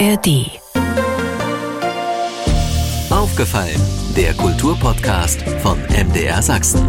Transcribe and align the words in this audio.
ARD. 0.00 0.50
Aufgefallen, 3.10 3.80
der 4.16 4.34
Kulturpodcast 4.34 5.42
von 5.62 5.78
MDR 5.82 6.42
Sachsen. 6.42 6.80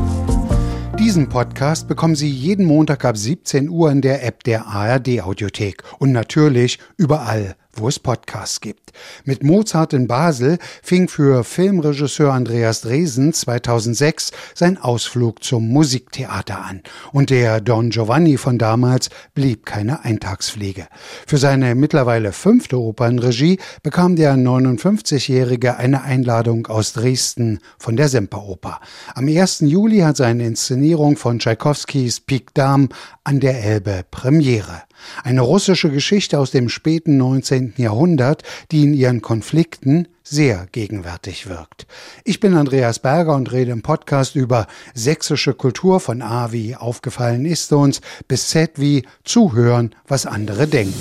Diesen 0.97 1.29
Podcast 1.29 1.87
bekommen 1.87 2.15
Sie 2.15 2.29
jeden 2.29 2.65
Montag 2.65 3.05
ab 3.05 3.15
17 3.15 3.69
Uhr 3.69 3.91
in 3.91 4.01
der 4.01 4.25
App 4.25 4.43
der 4.43 4.65
ARD 4.65 5.21
Audiothek 5.21 5.83
und 5.99 6.13
natürlich 6.13 6.79
überall, 6.97 7.55
wo 7.75 7.87
es 7.87 7.99
Podcasts 7.99 8.61
gibt. 8.61 8.91
Mit 9.23 9.43
Mozart 9.43 9.93
in 9.93 10.07
Basel 10.07 10.57
fing 10.81 11.07
für 11.07 11.43
Filmregisseur 11.43 12.33
Andreas 12.33 12.81
Dresen 12.81 13.33
2006 13.33 14.31
sein 14.53 14.77
Ausflug 14.77 15.43
zum 15.43 15.67
Musiktheater 15.69 16.63
an. 16.63 16.81
Und 17.11 17.29
der 17.29 17.61
Don 17.61 17.89
Giovanni 17.89 18.37
von 18.37 18.57
damals 18.57 19.09
blieb 19.33 19.65
keine 19.65 20.03
Eintagspflege. 20.03 20.87
Für 21.27 21.37
seine 21.37 21.75
mittlerweile 21.75 22.31
fünfte 22.31 22.79
Opernregie 22.79 23.59
bekam 23.83 24.15
der 24.15 24.35
59-Jährige 24.35 25.77
eine 25.77 26.03
Einladung 26.03 26.67
aus 26.67 26.93
Dresden 26.93 27.59
von 27.77 27.95
der 27.95 28.09
Semperoper. 28.09 28.79
Am 29.13 29.27
1. 29.27 29.61
Juli 29.61 29.99
hat 29.99 30.17
seine 30.17 30.45
Inszenierung 30.45 31.17
von 31.17 31.39
Tschaikowskis 31.39 32.19
Pik 32.19 32.53
Dame 32.53 32.89
an 33.25 33.39
der 33.39 33.63
Elbe 33.63 34.05
Premiere. 34.11 34.83
Eine 35.23 35.41
russische 35.41 35.89
Geschichte 35.89 36.39
aus 36.39 36.51
dem 36.51 36.69
späten 36.69 37.17
19. 37.17 37.73
Jahrhundert, 37.75 38.43
die 38.71 38.83
in 38.83 38.93
ihren 38.93 39.21
Konflikten 39.21 40.07
sehr 40.23 40.67
gegenwärtig 40.71 41.49
wirkt. 41.49 41.87
Ich 42.23 42.39
bin 42.39 42.55
Andreas 42.55 42.99
Berger 42.99 43.35
und 43.35 43.51
rede 43.51 43.71
im 43.71 43.81
Podcast 43.81 44.35
über 44.35 44.67
sächsische 44.93 45.55
Kultur 45.55 45.99
von 45.99 46.21
A 46.21 46.51
wie 46.51 46.75
aufgefallen 46.75 47.45
ist 47.45 47.73
uns 47.73 47.99
bis 48.27 48.49
Z 48.49 48.73
wie 48.75 49.03
zuhören, 49.23 49.95
was 50.07 50.27
andere 50.27 50.67
denken. 50.67 50.93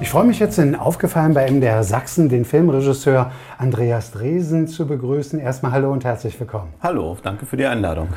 Ich 0.00 0.10
freue 0.10 0.24
mich 0.24 0.38
jetzt 0.38 0.58
in 0.58 0.76
Aufgefallen 0.76 1.34
bei 1.34 1.50
MDR 1.50 1.82
Sachsen 1.82 2.28
den 2.28 2.44
Filmregisseur 2.44 3.32
Andreas 3.58 4.12
Dresen 4.12 4.68
zu 4.68 4.86
begrüßen. 4.86 5.40
Erstmal 5.40 5.72
hallo 5.72 5.92
und 5.92 6.04
herzlich 6.04 6.38
willkommen. 6.38 6.72
Hallo, 6.80 7.16
danke 7.20 7.44
für 7.44 7.56
die 7.56 7.66
Einladung. 7.66 8.10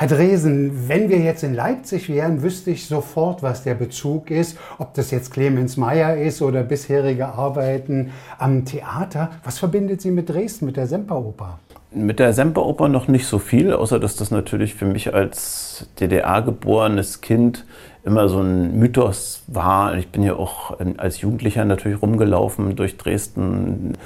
Herr 0.00 0.08
Dresen, 0.08 0.88
wenn 0.88 1.10
wir 1.10 1.18
jetzt 1.18 1.42
in 1.42 1.52
Leipzig 1.52 2.08
wären, 2.08 2.40
wüsste 2.40 2.70
ich 2.70 2.86
sofort, 2.86 3.42
was 3.42 3.64
der 3.64 3.74
Bezug 3.74 4.30
ist, 4.30 4.56
ob 4.78 4.94
das 4.94 5.10
jetzt 5.10 5.30
Clemens 5.30 5.76
Meyer 5.76 6.16
ist 6.16 6.40
oder 6.40 6.62
bisherige 6.62 7.26
Arbeiten 7.26 8.10
am 8.38 8.64
Theater. 8.64 9.28
Was 9.44 9.58
verbindet 9.58 10.00
Sie 10.00 10.10
mit 10.10 10.30
Dresden, 10.30 10.64
mit 10.64 10.78
der 10.78 10.86
Semperoper? 10.86 11.58
Mit 11.92 12.18
der 12.18 12.32
Semperoper 12.32 12.88
noch 12.88 13.08
nicht 13.08 13.26
so 13.26 13.38
viel, 13.38 13.74
außer 13.74 14.00
dass 14.00 14.16
das 14.16 14.30
natürlich 14.30 14.74
für 14.74 14.86
mich 14.86 15.12
als 15.12 15.86
DDR-geborenes 16.00 17.20
Kind 17.20 17.66
immer 18.02 18.28
so 18.28 18.40
ein 18.40 18.78
Mythos 18.78 19.42
war. 19.46 19.94
Ich 19.96 20.08
bin 20.08 20.22
ja 20.22 20.34
auch 20.34 20.78
als 20.96 21.20
Jugendlicher 21.20 21.64
natürlich 21.64 22.00
rumgelaufen 22.00 22.76
durch 22.76 22.96
Dresden. 22.96 23.96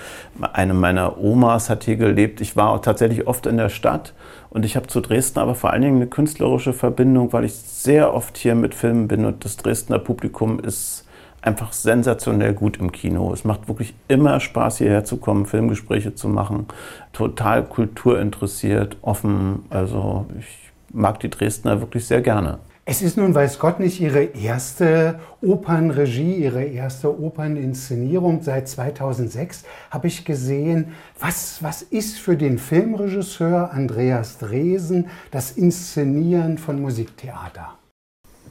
Eine 0.53 0.75
meiner 0.75 1.19
Omas 1.19 1.71
hat 1.71 1.85
hier 1.85 1.97
gelebt. 1.97 2.41
Ich 2.41 2.57
war 2.57 2.81
tatsächlich 2.83 3.27
oft 3.27 3.47
in 3.47 3.57
der 3.57 3.69
Stadt 3.69 4.13
und 4.51 4.65
ich 4.65 4.77
habe 4.77 4.89
zu 4.89 5.01
Dresden 5.01 5.39
aber 5.39 5.55
vor 5.55 5.71
allen 5.71 5.83
Dingen 5.83 5.97
eine 5.97 6.07
künstlerische 6.07 6.73
Verbindung, 6.73 7.33
weil 7.33 7.45
ich 7.45 7.55
sehr 7.55 8.15
oft 8.15 8.37
hier 8.37 8.55
mit 8.55 8.75
Filmen 8.75 9.09
bin 9.09 9.25
und 9.25 9.45
das 9.45 9.57
Dresdner 9.57 9.99
Publikum 9.99 10.59
ist 10.59 11.05
einfach 11.43 11.73
sensationell 11.73 12.55
gut 12.55 12.79
im 12.79 12.91
Kino. 12.91 13.33
Es 13.33 13.45
macht 13.45 13.69
wirklich 13.69 13.95
immer 14.09 14.41
Spaß, 14.41 14.79
hierher 14.79 15.05
zu 15.05 15.19
kommen, 15.19 15.47
Filmgespräche 15.47 16.15
zu 16.15 16.29
machen. 16.29 16.67
Total 17.13 17.63
kulturinteressiert, 17.65 18.97
offen. 19.03 19.67
Also 19.69 20.27
ich 20.39 20.73
mag 20.91 21.21
die 21.21 21.29
Dresdner 21.29 21.81
wirklich 21.81 22.07
sehr 22.07 22.23
gerne. 22.23 22.59
Es 22.87 23.01
ist 23.01 23.17
nun, 23.17 23.35
weiß 23.35 23.61
Gott, 23.61 23.81
nicht 23.81 23.99
Ihre 23.99 24.25
erste 24.25 25.19
Opernregie, 25.41 26.35
Ihre 26.35 26.65
erste 26.65 27.19
Operninszenierung. 27.19 28.43
Seit 28.43 28.69
2006 28.69 29.65
habe 29.91 30.09
ich 30.09 30.27
gesehen, 30.27 30.93
was, 31.19 31.63
was 31.63 31.81
ist 31.81 32.19
für 32.19 32.37
den 32.37 32.59
Filmregisseur 32.59 33.73
Andreas 33.73 34.37
Dresen 34.37 35.09
das 35.31 35.53
Inszenieren 35.53 36.59
von 36.59 36.79
Musiktheater? 36.83 37.79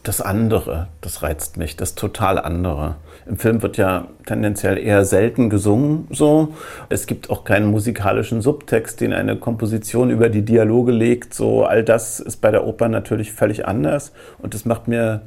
Das 0.04 0.20
andere, 0.20 0.88
das 1.00 1.24
reizt 1.24 1.56
mich, 1.56 1.78
das 1.78 1.96
total 1.96 2.38
andere. 2.38 2.96
Im 3.26 3.38
Film 3.38 3.62
wird 3.62 3.78
ja 3.78 4.08
tendenziell 4.26 4.78
eher 4.78 5.06
selten 5.06 5.50
gesungen, 5.50 6.08
so. 6.12 6.50
Es 6.90 7.08
gibt 7.08 7.30
auch 7.30 7.46
keinen 7.46 7.72
musikalischen 7.72 8.42
Subtext, 8.42 9.00
den 9.00 9.14
eine 9.14 9.38
Komposition 9.38 10.10
über 10.10 10.28
die 10.28 10.44
Dialoge 10.44 10.92
legt, 10.92 11.34
so. 11.34 11.64
All 11.64 11.84
das 11.84 12.20
ist 12.20 12.38
bei 12.42 12.52
der 12.52 12.68
Oper 12.68 12.90
natürlich 12.90 13.32
völlig 13.32 13.66
anders 13.66 14.12
und 14.40 14.54
das 14.54 14.66
macht 14.66 14.90
mir 14.90 15.22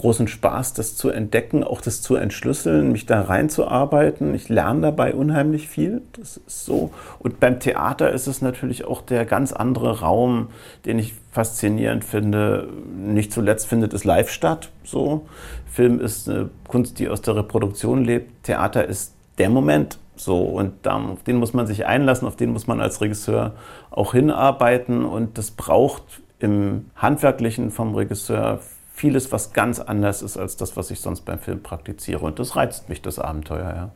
großen 0.00 0.28
Spaß, 0.28 0.74
das 0.74 0.96
zu 0.96 1.10
entdecken, 1.10 1.62
auch 1.62 1.80
das 1.80 2.00
zu 2.02 2.16
entschlüsseln, 2.16 2.90
mich 2.90 3.06
da 3.06 3.20
reinzuarbeiten. 3.20 4.34
Ich 4.34 4.48
lerne 4.48 4.80
dabei 4.80 5.14
unheimlich 5.14 5.68
viel. 5.68 6.02
Das 6.12 6.38
ist 6.38 6.64
so. 6.64 6.90
Und 7.18 7.38
beim 7.38 7.60
Theater 7.60 8.10
ist 8.10 8.26
es 8.26 8.42
natürlich 8.42 8.84
auch 8.86 9.02
der 9.02 9.26
ganz 9.26 9.52
andere 9.52 10.00
Raum, 10.00 10.48
den 10.86 10.98
ich 10.98 11.14
faszinierend 11.32 12.04
finde. 12.04 12.68
Nicht 12.96 13.32
zuletzt 13.32 13.66
findet 13.66 13.92
es 13.92 14.04
live 14.04 14.30
statt. 14.30 14.70
So. 14.84 15.26
Film 15.66 16.00
ist 16.00 16.28
eine 16.28 16.50
Kunst, 16.66 16.98
die 16.98 17.08
aus 17.08 17.20
der 17.20 17.36
Reproduktion 17.36 18.04
lebt. 18.04 18.44
Theater 18.44 18.86
ist 18.86 19.14
der 19.38 19.50
Moment. 19.50 19.98
So, 20.16 20.42
und 20.42 20.72
da, 20.82 20.96
auf 20.96 21.22
den 21.22 21.36
muss 21.36 21.54
man 21.54 21.66
sich 21.66 21.86
einlassen, 21.86 22.28
auf 22.28 22.36
den 22.36 22.52
muss 22.52 22.66
man 22.66 22.80
als 22.80 23.00
Regisseur 23.00 23.54
auch 23.90 24.12
hinarbeiten. 24.12 25.04
Und 25.04 25.38
das 25.38 25.50
braucht 25.50 26.02
im 26.38 26.86
Handwerklichen 26.96 27.70
vom 27.70 27.94
Regisseur 27.94 28.60
vieles, 29.00 29.32
was 29.32 29.54
ganz 29.54 29.80
anders 29.80 30.20
ist 30.20 30.36
als 30.36 30.58
das, 30.58 30.76
was 30.76 30.90
ich 30.90 31.00
sonst 31.00 31.22
beim 31.22 31.38
Film 31.38 31.62
praktiziere. 31.62 32.24
Und 32.26 32.38
das 32.38 32.54
reizt 32.54 32.90
mich, 32.90 33.00
das 33.00 33.18
Abenteuer, 33.18 33.74
ja. 33.74 33.90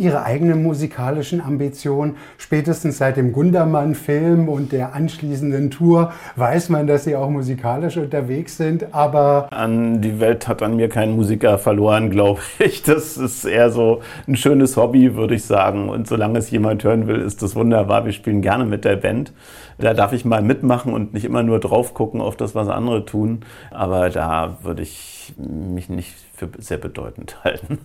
Ihre 0.00 0.24
eigenen 0.24 0.62
musikalischen 0.62 1.40
Ambitionen, 1.42 2.16
spätestens 2.38 2.98
seit 2.98 3.18
dem 3.18 3.32
Gundermann-Film 3.32 4.48
und 4.48 4.72
der 4.72 4.94
anschließenden 4.94 5.70
Tour, 5.70 6.12
weiß 6.36 6.70
man, 6.70 6.86
dass 6.86 7.04
Sie 7.04 7.14
auch 7.14 7.28
musikalisch 7.28 7.98
unterwegs 7.98 8.56
sind, 8.56 8.94
aber... 8.94 9.48
An 9.52 10.00
die 10.00 10.18
Welt 10.18 10.48
hat 10.48 10.62
an 10.62 10.76
mir 10.76 10.88
kein 10.88 11.12
Musiker 11.12 11.58
verloren, 11.58 12.10
glaube 12.10 12.40
ich. 12.58 12.82
Das 12.82 13.18
ist 13.18 13.44
eher 13.44 13.70
so 13.70 14.00
ein 14.26 14.36
schönes 14.36 14.76
Hobby, 14.76 15.14
würde 15.14 15.34
ich 15.34 15.44
sagen. 15.44 15.90
Und 15.90 16.08
solange 16.08 16.38
es 16.38 16.50
jemand 16.50 16.82
hören 16.82 17.06
will, 17.06 17.20
ist 17.20 17.42
das 17.42 17.54
wunderbar. 17.54 18.06
Wir 18.06 18.12
spielen 18.12 18.40
gerne 18.40 18.64
mit 18.64 18.86
der 18.86 18.96
Band. 18.96 19.32
Da 19.78 19.94
darf 19.94 20.12
ich 20.12 20.24
mal 20.24 20.42
mitmachen 20.42 20.92
und 20.92 21.14
nicht 21.14 21.24
immer 21.24 21.42
nur 21.42 21.60
drauf 21.60 21.94
gucken 21.94 22.20
auf 22.20 22.36
das, 22.36 22.54
was 22.54 22.68
andere 22.68 23.04
tun. 23.04 23.40
Aber 23.70 24.10
da 24.10 24.58
würde 24.62 24.82
ich 24.82 25.34
mich 25.36 25.88
nicht 25.88 26.14
für 26.34 26.48
sehr 26.58 26.78
bedeutend 26.78 27.36
halten. 27.44 27.78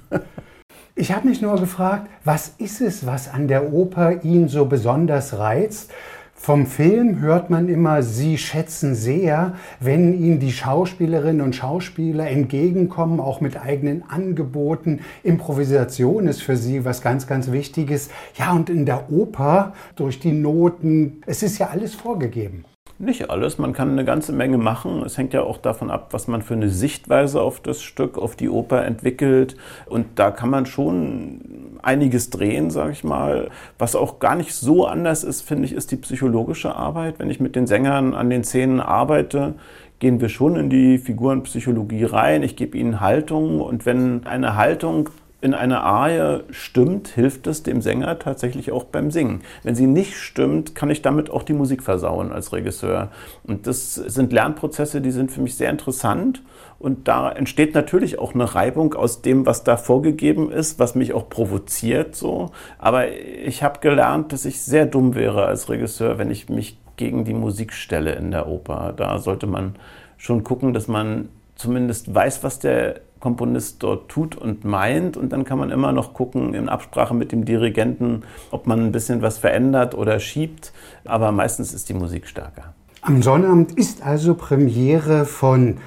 Ich 0.97 1.11
habe 1.11 1.27
mich 1.27 1.41
nur 1.41 1.57
gefragt, 1.57 2.09
was 2.23 2.53
ist 2.57 2.79
es, 2.79 3.05
was 3.05 3.27
an 3.27 3.49
der 3.49 3.73
Oper 3.73 4.23
ihn 4.23 4.47
so 4.47 4.63
besonders 4.63 5.37
reizt? 5.37 5.91
Vom 6.33 6.65
Film 6.65 7.19
hört 7.19 7.49
man 7.49 7.67
immer, 7.67 8.01
Sie 8.01 8.37
schätzen 8.37 8.95
sehr, 8.95 9.55
wenn 9.81 10.13
Ihnen 10.13 10.39
die 10.39 10.53
Schauspielerinnen 10.53 11.41
und 11.41 11.53
Schauspieler 11.53 12.29
entgegenkommen, 12.29 13.19
auch 13.19 13.41
mit 13.41 13.59
eigenen 13.59 14.09
Angeboten. 14.09 15.01
Improvisation 15.21 16.27
ist 16.27 16.41
für 16.41 16.55
Sie 16.55 16.85
was 16.85 17.01
ganz, 17.01 17.27
ganz 17.27 17.51
Wichtiges. 17.51 18.09
Ja, 18.37 18.53
und 18.53 18.69
in 18.69 18.85
der 18.85 19.11
Oper 19.11 19.73
durch 19.97 20.21
die 20.21 20.31
Noten, 20.31 21.21
es 21.25 21.43
ist 21.43 21.57
ja 21.57 21.71
alles 21.71 21.93
vorgegeben. 21.93 22.63
Nicht 22.97 23.29
alles, 23.29 23.57
man 23.57 23.73
kann 23.73 23.91
eine 23.91 24.05
ganze 24.05 24.31
Menge 24.31 24.57
machen. 24.57 25.03
Es 25.05 25.17
hängt 25.17 25.33
ja 25.33 25.41
auch 25.41 25.57
davon 25.57 25.91
ab, 25.91 26.09
was 26.11 26.29
man 26.29 26.41
für 26.41 26.53
eine 26.53 26.69
Sichtweise 26.69 27.41
auf 27.41 27.59
das 27.59 27.81
Stück, 27.81 28.17
auf 28.17 28.37
die 28.37 28.49
Oper 28.49 28.85
entwickelt. 28.85 29.57
Und 29.85 30.05
da 30.15 30.31
kann 30.31 30.49
man 30.49 30.65
schon 30.65 31.77
einiges 31.81 32.29
drehen, 32.29 32.71
sage 32.71 32.93
ich 32.93 33.03
mal. 33.03 33.49
Was 33.77 33.97
auch 33.97 34.19
gar 34.19 34.35
nicht 34.35 34.53
so 34.53 34.85
anders 34.85 35.25
ist, 35.25 35.41
finde 35.41 35.65
ich, 35.65 35.73
ist 35.73 35.91
die 35.91 35.97
psychologische 35.97 36.73
Arbeit. 36.73 37.19
Wenn 37.19 37.29
ich 37.29 37.41
mit 37.41 37.57
den 37.57 37.67
Sängern 37.67 38.13
an 38.13 38.29
den 38.29 38.45
Szenen 38.45 38.79
arbeite, 38.79 39.55
gehen 39.99 40.21
wir 40.21 40.29
schon 40.29 40.55
in 40.55 40.69
die 40.69 40.97
Figurenpsychologie 40.97 42.05
rein. 42.05 42.43
Ich 42.43 42.55
gebe 42.55 42.77
ihnen 42.77 43.01
Haltung 43.01 43.59
und 43.59 43.85
wenn 43.85 44.25
eine 44.25 44.55
Haltung 44.55 45.09
in 45.45 45.53
einer 45.53 45.83
Arie 45.83 46.41
stimmt, 46.49 47.07
hilft 47.07 47.45
es 47.45 47.61
dem 47.61 47.79
Sänger 47.79 48.17
tatsächlich 48.17 48.71
auch 48.71 48.85
beim 48.85 49.11
Singen. 49.11 49.41
Wenn 49.61 49.75
sie 49.75 49.85
nicht 49.85 50.17
stimmt, 50.17 50.73
kann 50.73 50.89
ich 50.89 51.03
damit 51.03 51.29
auch 51.29 51.43
die 51.43 51.53
Musik 51.53 51.83
versauen 51.83 52.31
als 52.31 52.51
Regisseur. 52.51 53.11
Und 53.43 53.67
das 53.67 53.93
sind 53.93 54.33
Lernprozesse, 54.33 55.01
die 55.01 55.11
sind 55.11 55.31
für 55.31 55.41
mich 55.41 55.55
sehr 55.55 55.69
interessant. 55.69 56.41
Und 56.79 57.07
da 57.07 57.31
entsteht 57.31 57.75
natürlich 57.75 58.17
auch 58.17 58.33
eine 58.33 58.55
Reibung 58.55 58.95
aus 58.95 59.21
dem, 59.21 59.45
was 59.45 59.63
da 59.63 59.77
vorgegeben 59.77 60.51
ist, 60.51 60.79
was 60.79 60.95
mich 60.95 61.13
auch 61.13 61.29
provoziert. 61.29 62.15
So. 62.15 62.49
Aber 62.79 63.11
ich 63.11 63.61
habe 63.61 63.79
gelernt, 63.81 64.33
dass 64.33 64.45
ich 64.45 64.61
sehr 64.61 64.87
dumm 64.87 65.13
wäre 65.13 65.45
als 65.45 65.69
Regisseur, 65.69 66.17
wenn 66.17 66.31
ich 66.31 66.49
mich 66.49 66.79
gegen 66.97 67.23
die 67.23 67.35
Musik 67.35 67.71
stelle 67.71 68.13
in 68.13 68.31
der 68.31 68.47
Oper. 68.47 68.93
Da 68.97 69.19
sollte 69.19 69.45
man 69.45 69.75
schon 70.17 70.43
gucken, 70.43 70.73
dass 70.73 70.87
man 70.87 71.29
zumindest 71.55 72.13
weiß, 72.13 72.43
was 72.43 72.59
der 72.59 73.01
Komponist 73.19 73.81
dort 73.81 74.09
tut 74.09 74.35
und 74.35 74.65
meint. 74.65 75.17
Und 75.17 75.33
dann 75.33 75.45
kann 75.45 75.57
man 75.57 75.71
immer 75.71 75.91
noch 75.91 76.13
gucken 76.13 76.53
in 76.53 76.69
Absprache 76.69 77.15
mit 77.15 77.31
dem 77.31 77.45
Dirigenten, 77.45 78.23
ob 78.51 78.67
man 78.67 78.79
ein 78.81 78.91
bisschen 78.91 79.21
was 79.21 79.37
verändert 79.37 79.95
oder 79.95 80.19
schiebt. 80.19 80.73
Aber 81.05 81.31
meistens 81.31 81.73
ist 81.73 81.89
die 81.89 81.93
Musik 81.93 82.27
stärker. 82.27 82.73
Am 83.01 83.21
Sonnabend 83.21 83.71
ist 83.73 84.05
also 84.05 84.35
Premiere 84.35 85.25
von 85.25 85.77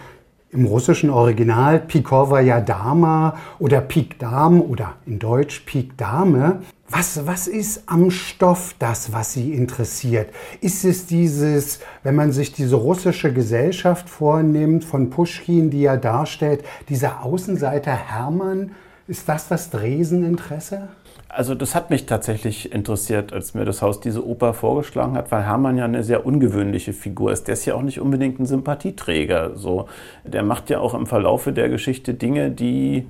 im 0.50 0.64
russischen 0.64 1.10
Original 1.10 1.78
Pikorvaya 1.78 2.60
Dama 2.60 3.36
oder 3.58 3.80
Pik 3.80 4.18
Dam 4.18 4.62
oder 4.62 4.94
in 5.04 5.18
Deutsch 5.18 5.60
Pik 5.60 5.96
Dame. 5.98 6.62
Was, 6.88 7.26
was 7.26 7.48
ist 7.48 7.82
am 7.86 8.10
Stoff 8.10 8.74
das, 8.78 9.12
was 9.12 9.34
Sie 9.34 9.52
interessiert? 9.52 10.30
Ist 10.62 10.86
es 10.86 11.04
dieses, 11.04 11.80
wenn 12.02 12.14
man 12.14 12.32
sich 12.32 12.52
diese 12.52 12.76
russische 12.76 13.32
Gesellschaft 13.32 14.08
vornimmt, 14.08 14.84
von 14.84 15.10
Pushkin, 15.10 15.68
die 15.68 15.84
er 15.84 15.98
darstellt, 15.98 16.64
dieser 16.88 17.22
Außenseiter 17.22 17.92
Hermann, 17.92 18.70
ist 19.06 19.28
das 19.28 19.48
das 19.48 19.68
Dreseninteresse? 19.68 20.88
Also 21.30 21.54
das 21.54 21.75
hat 21.75 21.90
mich 21.90 22.06
tatsächlich 22.06 22.72
interessiert, 22.72 23.34
als 23.34 23.52
mir 23.52 23.66
das 23.66 23.82
Haus 23.82 24.00
diese 24.00 24.26
Oper 24.26 24.54
vorgeschlagen 24.54 25.14
hat, 25.14 25.30
weil 25.30 25.44
Hermann 25.44 25.76
ja 25.76 25.84
eine 25.84 26.02
sehr 26.02 26.25
ungewöhnliche 26.25 26.94
Figur 26.94 27.32
ist. 27.32 27.48
Der 27.48 27.52
ist 27.52 27.66
ja 27.66 27.75
auch 27.75 27.82
nicht 27.82 28.00
unbedingt 28.00 28.40
ein 28.40 28.46
Sympathieträger. 28.46 29.52
So. 29.54 29.88
Der 30.25 30.42
macht 30.42 30.70
ja 30.70 30.80
auch 30.80 30.94
im 30.94 31.06
Verlaufe 31.06 31.52
der 31.52 31.69
Geschichte 31.69 32.14
Dinge, 32.14 32.50
die 32.50 33.06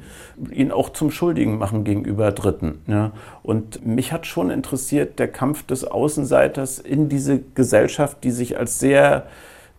ihn 0.51 0.73
auch 0.73 0.89
zum 0.91 1.13
Schuldigen 1.13 1.59
machen 1.59 1.85
gegenüber 1.85 2.33
Dritten. 2.33 2.81
Ja. 2.89 3.13
Und 3.45 3.87
mich 3.87 4.13
hat 4.13 4.27
schon 4.27 4.51
interessiert 4.51 5.21
der 5.21 5.29
Kampf 5.29 5.65
des 5.65 5.85
Außenseiters 5.85 6.81
in 6.81 7.09
diese 7.09 7.41
Gesellschaft, 7.55 8.25
die 8.25 8.33
sich 8.33 8.59
als 8.59 8.81
sehr 8.81 9.29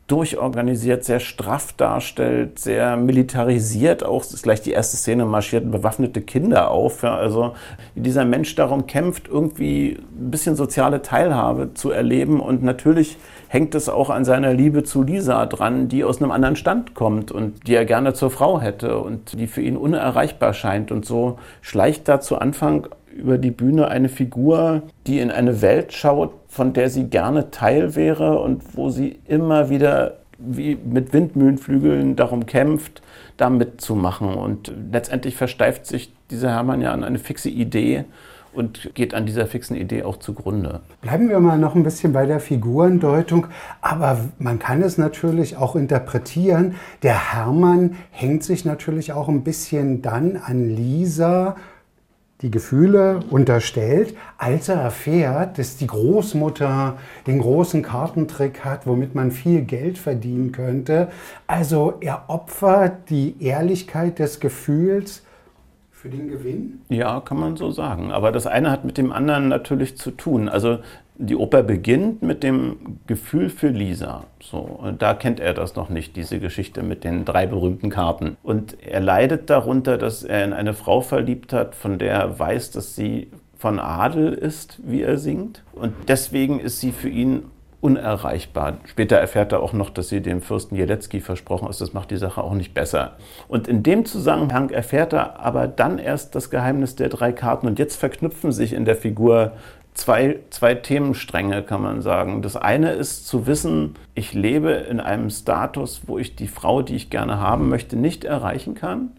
durchorganisiert, 0.09 1.03
sehr 1.03 1.19
straff 1.19 1.73
darstellt, 1.73 2.59
sehr 2.59 2.97
militarisiert 2.97 4.03
auch. 4.03 4.23
Ist 4.23 4.44
gleich 4.44 4.61
die 4.61 4.71
erste 4.71 4.97
Szene, 4.97 5.25
marschierten 5.25 5.71
bewaffnete 5.71 6.21
Kinder 6.21 6.71
auf. 6.71 7.03
Ja, 7.03 7.15
also 7.15 7.53
wie 7.95 8.01
dieser 8.01 8.25
Mensch 8.25 8.56
darum 8.56 8.88
kämpft, 8.88 9.27
irgendwie 9.27 10.00
ein 10.19 10.31
bisschen 10.31 10.56
soziale 10.56 11.01
Teilhabe 11.01 11.75
zu 11.75 11.91
erleben. 11.91 12.39
Und 12.39 12.63
natürlich 12.63 13.17
hängt 13.50 13.75
es 13.75 13.88
auch 13.88 14.09
an 14.09 14.25
seiner 14.25 14.53
Liebe 14.53 14.83
zu 14.83 15.03
Lisa 15.03 15.45
dran, 15.45 15.88
die 15.88 16.03
aus 16.03 16.21
einem 16.21 16.31
anderen 16.31 16.56
Stand 16.56 16.95
kommt 16.95 17.31
und 17.31 17.67
die 17.67 17.75
er 17.75 17.85
gerne 17.85 18.13
zur 18.13 18.31
Frau 18.31 18.59
hätte 18.59 18.97
und 18.97 19.39
die 19.39 19.47
für 19.47 19.61
ihn 19.61 19.77
unerreichbar 19.77 20.53
scheint. 20.53 20.91
Und 20.91 21.06
so 21.06 21.38
schleicht 21.61 22.07
da 22.07 22.19
zu 22.19 22.39
Anfang 22.39 22.88
über 23.19 23.38
die 23.38 23.51
Bühne 23.51 23.89
eine 23.89 24.10
Figur, 24.10 24.83
die 25.06 25.19
in 25.19 25.31
eine 25.31 25.62
Welt 25.62 25.94
schaut, 25.94 26.31
von 26.48 26.74
der 26.74 26.89
sie 26.89 27.06
gerne 27.06 27.51
Teil 27.51 27.95
wäre 27.95 28.39
und 28.39 28.75
wo 28.75 28.89
sie 28.89 29.19
immer 29.27 29.69
wieder 29.69 30.18
wie 30.39 30.75
mit 30.75 31.13
Windmühlenflügeln 31.13 32.16
darum 32.16 32.45
kämpft, 32.45 33.01
da 33.38 33.50
mitzumachen. 33.50 34.33
Und 34.33 34.71
letztendlich 34.92 35.36
versteift 35.36 35.86
sich 35.86 36.13
dieser 36.31 36.51
Hermann 36.51 36.81
ja 36.81 36.94
an 36.94 37.04
eine 37.04 37.19
fixe 37.19 37.50
Idee 37.50 38.06
und 38.54 38.95
geht 38.95 39.13
an 39.13 39.25
dieser 39.25 39.45
fixen 39.45 39.75
Idee 39.75 40.04
auch 40.04 40.18
zugrunde. 40.18 40.80
Bleiben 41.01 41.30
wir 41.30 41.39
mal 41.39 41.57
noch 41.57 41.75
ein 41.75 41.83
bisschen 41.83 42.13
bei 42.13 42.25
der 42.25 42.39
Figurendeutung, 42.39 43.48
aber 43.81 44.18
man 44.39 44.60
kann 44.60 44.81
es 44.81 44.98
natürlich 44.98 45.57
auch 45.57 45.75
interpretieren. 45.75 46.75
Der 47.04 47.33
Hermann 47.33 47.95
hängt 48.12 48.44
sich 48.44 48.66
natürlich 48.66 49.13
auch 49.13 49.27
ein 49.27 49.44
bisschen 49.44 50.01
dann 50.01 50.38
an 50.38 50.68
Lisa 50.69 51.56
die 52.41 52.51
Gefühle 52.51 53.19
unterstellt, 53.30 54.15
als 54.38 54.69
er 54.69 54.77
erfährt, 54.77 55.57
dass 55.57 55.75
die 55.75 55.88
Großmutter 55.88 56.97
den 57.27 57.39
großen 57.39 57.81
Kartentrick 57.83 58.63
hat, 58.63 58.88
womit 58.88 59.13
man 59.13 59.31
viel 59.31 59.63
Geld 59.63 59.97
verdienen 59.97 60.51
könnte. 60.53 61.09
Also 61.47 61.95
er 62.00 62.25
opfert 62.27 63.09
die 63.09 63.36
Ehrlichkeit 63.44 64.19
des 64.19 64.39
Gefühls 64.39 65.24
für 65.91 66.07
den 66.07 66.30
Gewinn? 66.30 66.80
Ja, 66.88 67.19
kann 67.19 67.38
man 67.38 67.57
so 67.57 67.71
sagen. 67.71 68.12
Aber 68.12 68.31
das 68.31 68.47
eine 68.47 68.71
hat 68.71 68.85
mit 68.85 68.97
dem 68.97 69.12
anderen 69.12 69.50
natürlich 69.50 69.97
zu 69.97 70.12
tun. 70.12 70.47
Also 70.47 70.80
die 71.21 71.36
Oper 71.36 71.63
beginnt 71.63 72.21
mit 72.21 72.44
dem 72.44 73.00
Gefühl 73.06 73.50
für 73.50 73.68
Lisa. 73.68 74.24
So, 74.42 74.80
da 74.98 75.13
kennt 75.13 75.42
er 75.42 75.54
das 75.54 75.75
noch 75.75 75.89
nicht, 75.89 76.16
diese 76.16 76.39
Geschichte 76.39 76.81
mit 76.81 77.04
den 77.04 77.25
drei 77.25 77.45
berühmten 77.45 77.89
Karten. 77.89 78.38
Und 78.42 78.81
er 78.81 79.01
leidet 79.01 79.50
darunter, 79.50 79.98
dass 79.98 80.24
er 80.24 80.45
in 80.45 80.54
eine 80.54 80.74
Frau 80.74 81.01
verliebt 81.01 81.51
hat, 81.51 81.75
von 81.75 82.00
der 82.00 82.13
er 82.13 82.39
weiß, 82.39 82.71
dass 82.71 82.95
sie 82.95 83.30
von 83.57 83.80
Adel 83.80 84.31
ist, 84.31 84.80
wie 84.86 85.01
er 85.01 85.18
singt. 85.18 85.62
Und 85.74 85.94
deswegen 86.07 86.62
ist 86.62 86.80
sie 86.80 86.94
für 86.94 87.10
ihn 87.10 87.44
unerreichbar. 87.81 88.77
Später 88.86 89.18
erfährt 89.18 89.51
er 89.51 89.62
auch 89.62 89.74
noch, 89.74 89.89
dass 89.89 90.10
sie 90.10 90.21
dem 90.21 90.42
Fürsten 90.42 90.75
Jelecki 90.75 91.21
versprochen 91.21 91.69
ist. 91.69 91.80
Das 91.80 91.94
macht 91.94 92.12
die 92.12 92.18
Sache 92.18 92.44
auch 92.44 92.54
nicht 92.54 92.74
besser. 92.74 93.16
Und 93.48 93.68
in 93.68 93.83
dem 93.83 94.06
Zusammenhang 94.06 94.69
erfährt 94.69 95.13
er 95.13 95.39
aber 95.39 95.68
dann 95.68 95.98
erst 95.98 96.36
das 96.36 96.50
Geheimnis 96.50 96.95
der 96.95 97.10
drei 97.10 97.31
Karten. 97.31 97.68
Und 97.68 97.80
jetzt 97.80 97.95
verknüpfen 97.95 98.51
sich 98.51 98.74
in 98.74 98.86
der 98.86 98.95
Figur 98.95 99.54
zwei, 100.00 100.40
zwei 100.50 100.75
Themenstränge, 100.75 101.62
kann 101.62 101.81
man 101.81 102.01
sagen. 102.01 102.42
Das 102.42 102.56
eine 102.56 102.94
ist 102.94 103.28
zu 103.28 103.48
wissen, 103.48 103.96
ich 104.16 104.34
lebe 104.34 104.72
in 104.72 105.00
einem 105.00 105.30
Status, 105.30 106.04
wo 106.07 106.18
ich 106.18 106.36
die 106.36 106.48
Frau, 106.48 106.81
die 106.81 106.96
ich 106.96 107.10
gerne 107.10 107.40
haben 107.40 107.69
möchte, 107.69 107.96
nicht 107.96 108.24
erreichen 108.24 108.75
kann. 108.75 109.12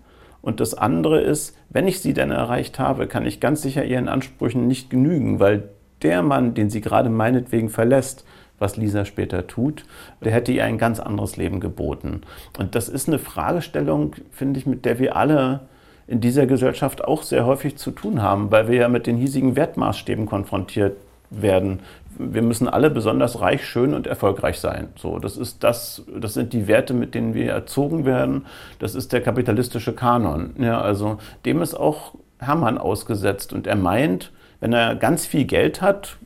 Und 0.43 0.59
das 0.59 0.75
andere 0.75 1.21
ist, 1.21 1.57
wenn 1.69 1.87
ich 1.87 2.01
sie 2.01 2.15
denn 2.15 2.31
erreicht 2.31 2.79
habe, 2.79 3.07
kann 3.07 3.27
ich 3.27 3.41
ganz 3.41 3.61
sicher 3.63 3.85
ihren 3.85 4.09
Ansprüchen 4.09 4.67
nicht 4.67 4.89
genügen, 4.89 5.39
weil 5.39 5.69
der 6.03 6.23
Mann, 6.23 6.55
den 6.55 6.71
sie 6.71 6.81
gerade 6.81 7.11
meinetwegen 7.11 7.69
verlässt, 7.69 8.25
was 8.59 8.77
Lisa 8.77 9.05
später 9.05 9.47
tut, 9.47 9.85
der 10.23 10.33
hätte 10.33 10.53
ihr 10.53 10.65
ein 10.65 10.79
ganz 10.79 10.99
anderes 10.99 11.37
Leben 11.37 11.61
geboten. 11.61 12.23
Und 12.59 12.75
das 12.75 12.89
ist 12.89 13.09
eine 13.09 13.19
Fragestellung, 13.19 14.17
finde 14.31 14.61
ich, 14.61 14.67
mit 14.67 14.85
der 14.85 14.99
wir 14.99 15.17
alle 15.17 15.69
in 16.11 16.21
dieser 16.21 16.47
Gesellschaft 16.47 17.05
auch 17.05 17.23
sehr 17.23 17.47
häufig 17.47 17.77
zu 17.77 17.93
tun 17.93 18.21
haben, 18.21 18.51
weil 18.51 18.69
wir 18.69 18.77
ja 18.77 18.89
mit 18.89 19.07
den 19.07 19.17
hiesigen 19.17 19.55
Wertmaßstäben 19.55 20.27
konfrontiert 20.27 20.97
werden. 21.31 21.79
Wir 22.19 22.43
müssen 22.43 22.69
alle 22.69 22.91
besonders 22.91 23.41
reich, 23.41 23.65
schön 23.65 23.95
und 23.95 24.09
erfolgreich 24.09 24.59
sein. 24.59 24.89
So, 24.97 25.21
das 25.21 25.37
ist 25.37 25.63
das, 25.63 26.03
das 26.21 26.35
sind 26.35 26.53
die 26.53 26.67
Werte, 26.67 26.95
mit 26.95 27.15
denen 27.15 27.33
wir 27.33 27.53
erzogen 27.53 28.05
werden. 28.05 28.47
Das 28.81 28.97
ist 28.97 29.13
der 29.13 29.21
kapitalistische 29.21 29.93
Kanon. 29.93 30.51
Ja, 30.59 30.81
also 30.81 31.19
dem 31.45 31.63
ist 31.63 31.75
auch 31.75 32.15
Hermann 32.41 32.77
ausgesetzt 32.77 33.53
und 33.53 33.69
er 33.69 33.77
meint, 33.77 34.33
wenn 34.59 34.73
er 34.73 34.97
ganz 34.97 35.27
viel 35.27 35.45
Geld 35.45 35.81
hat, 35.81 36.17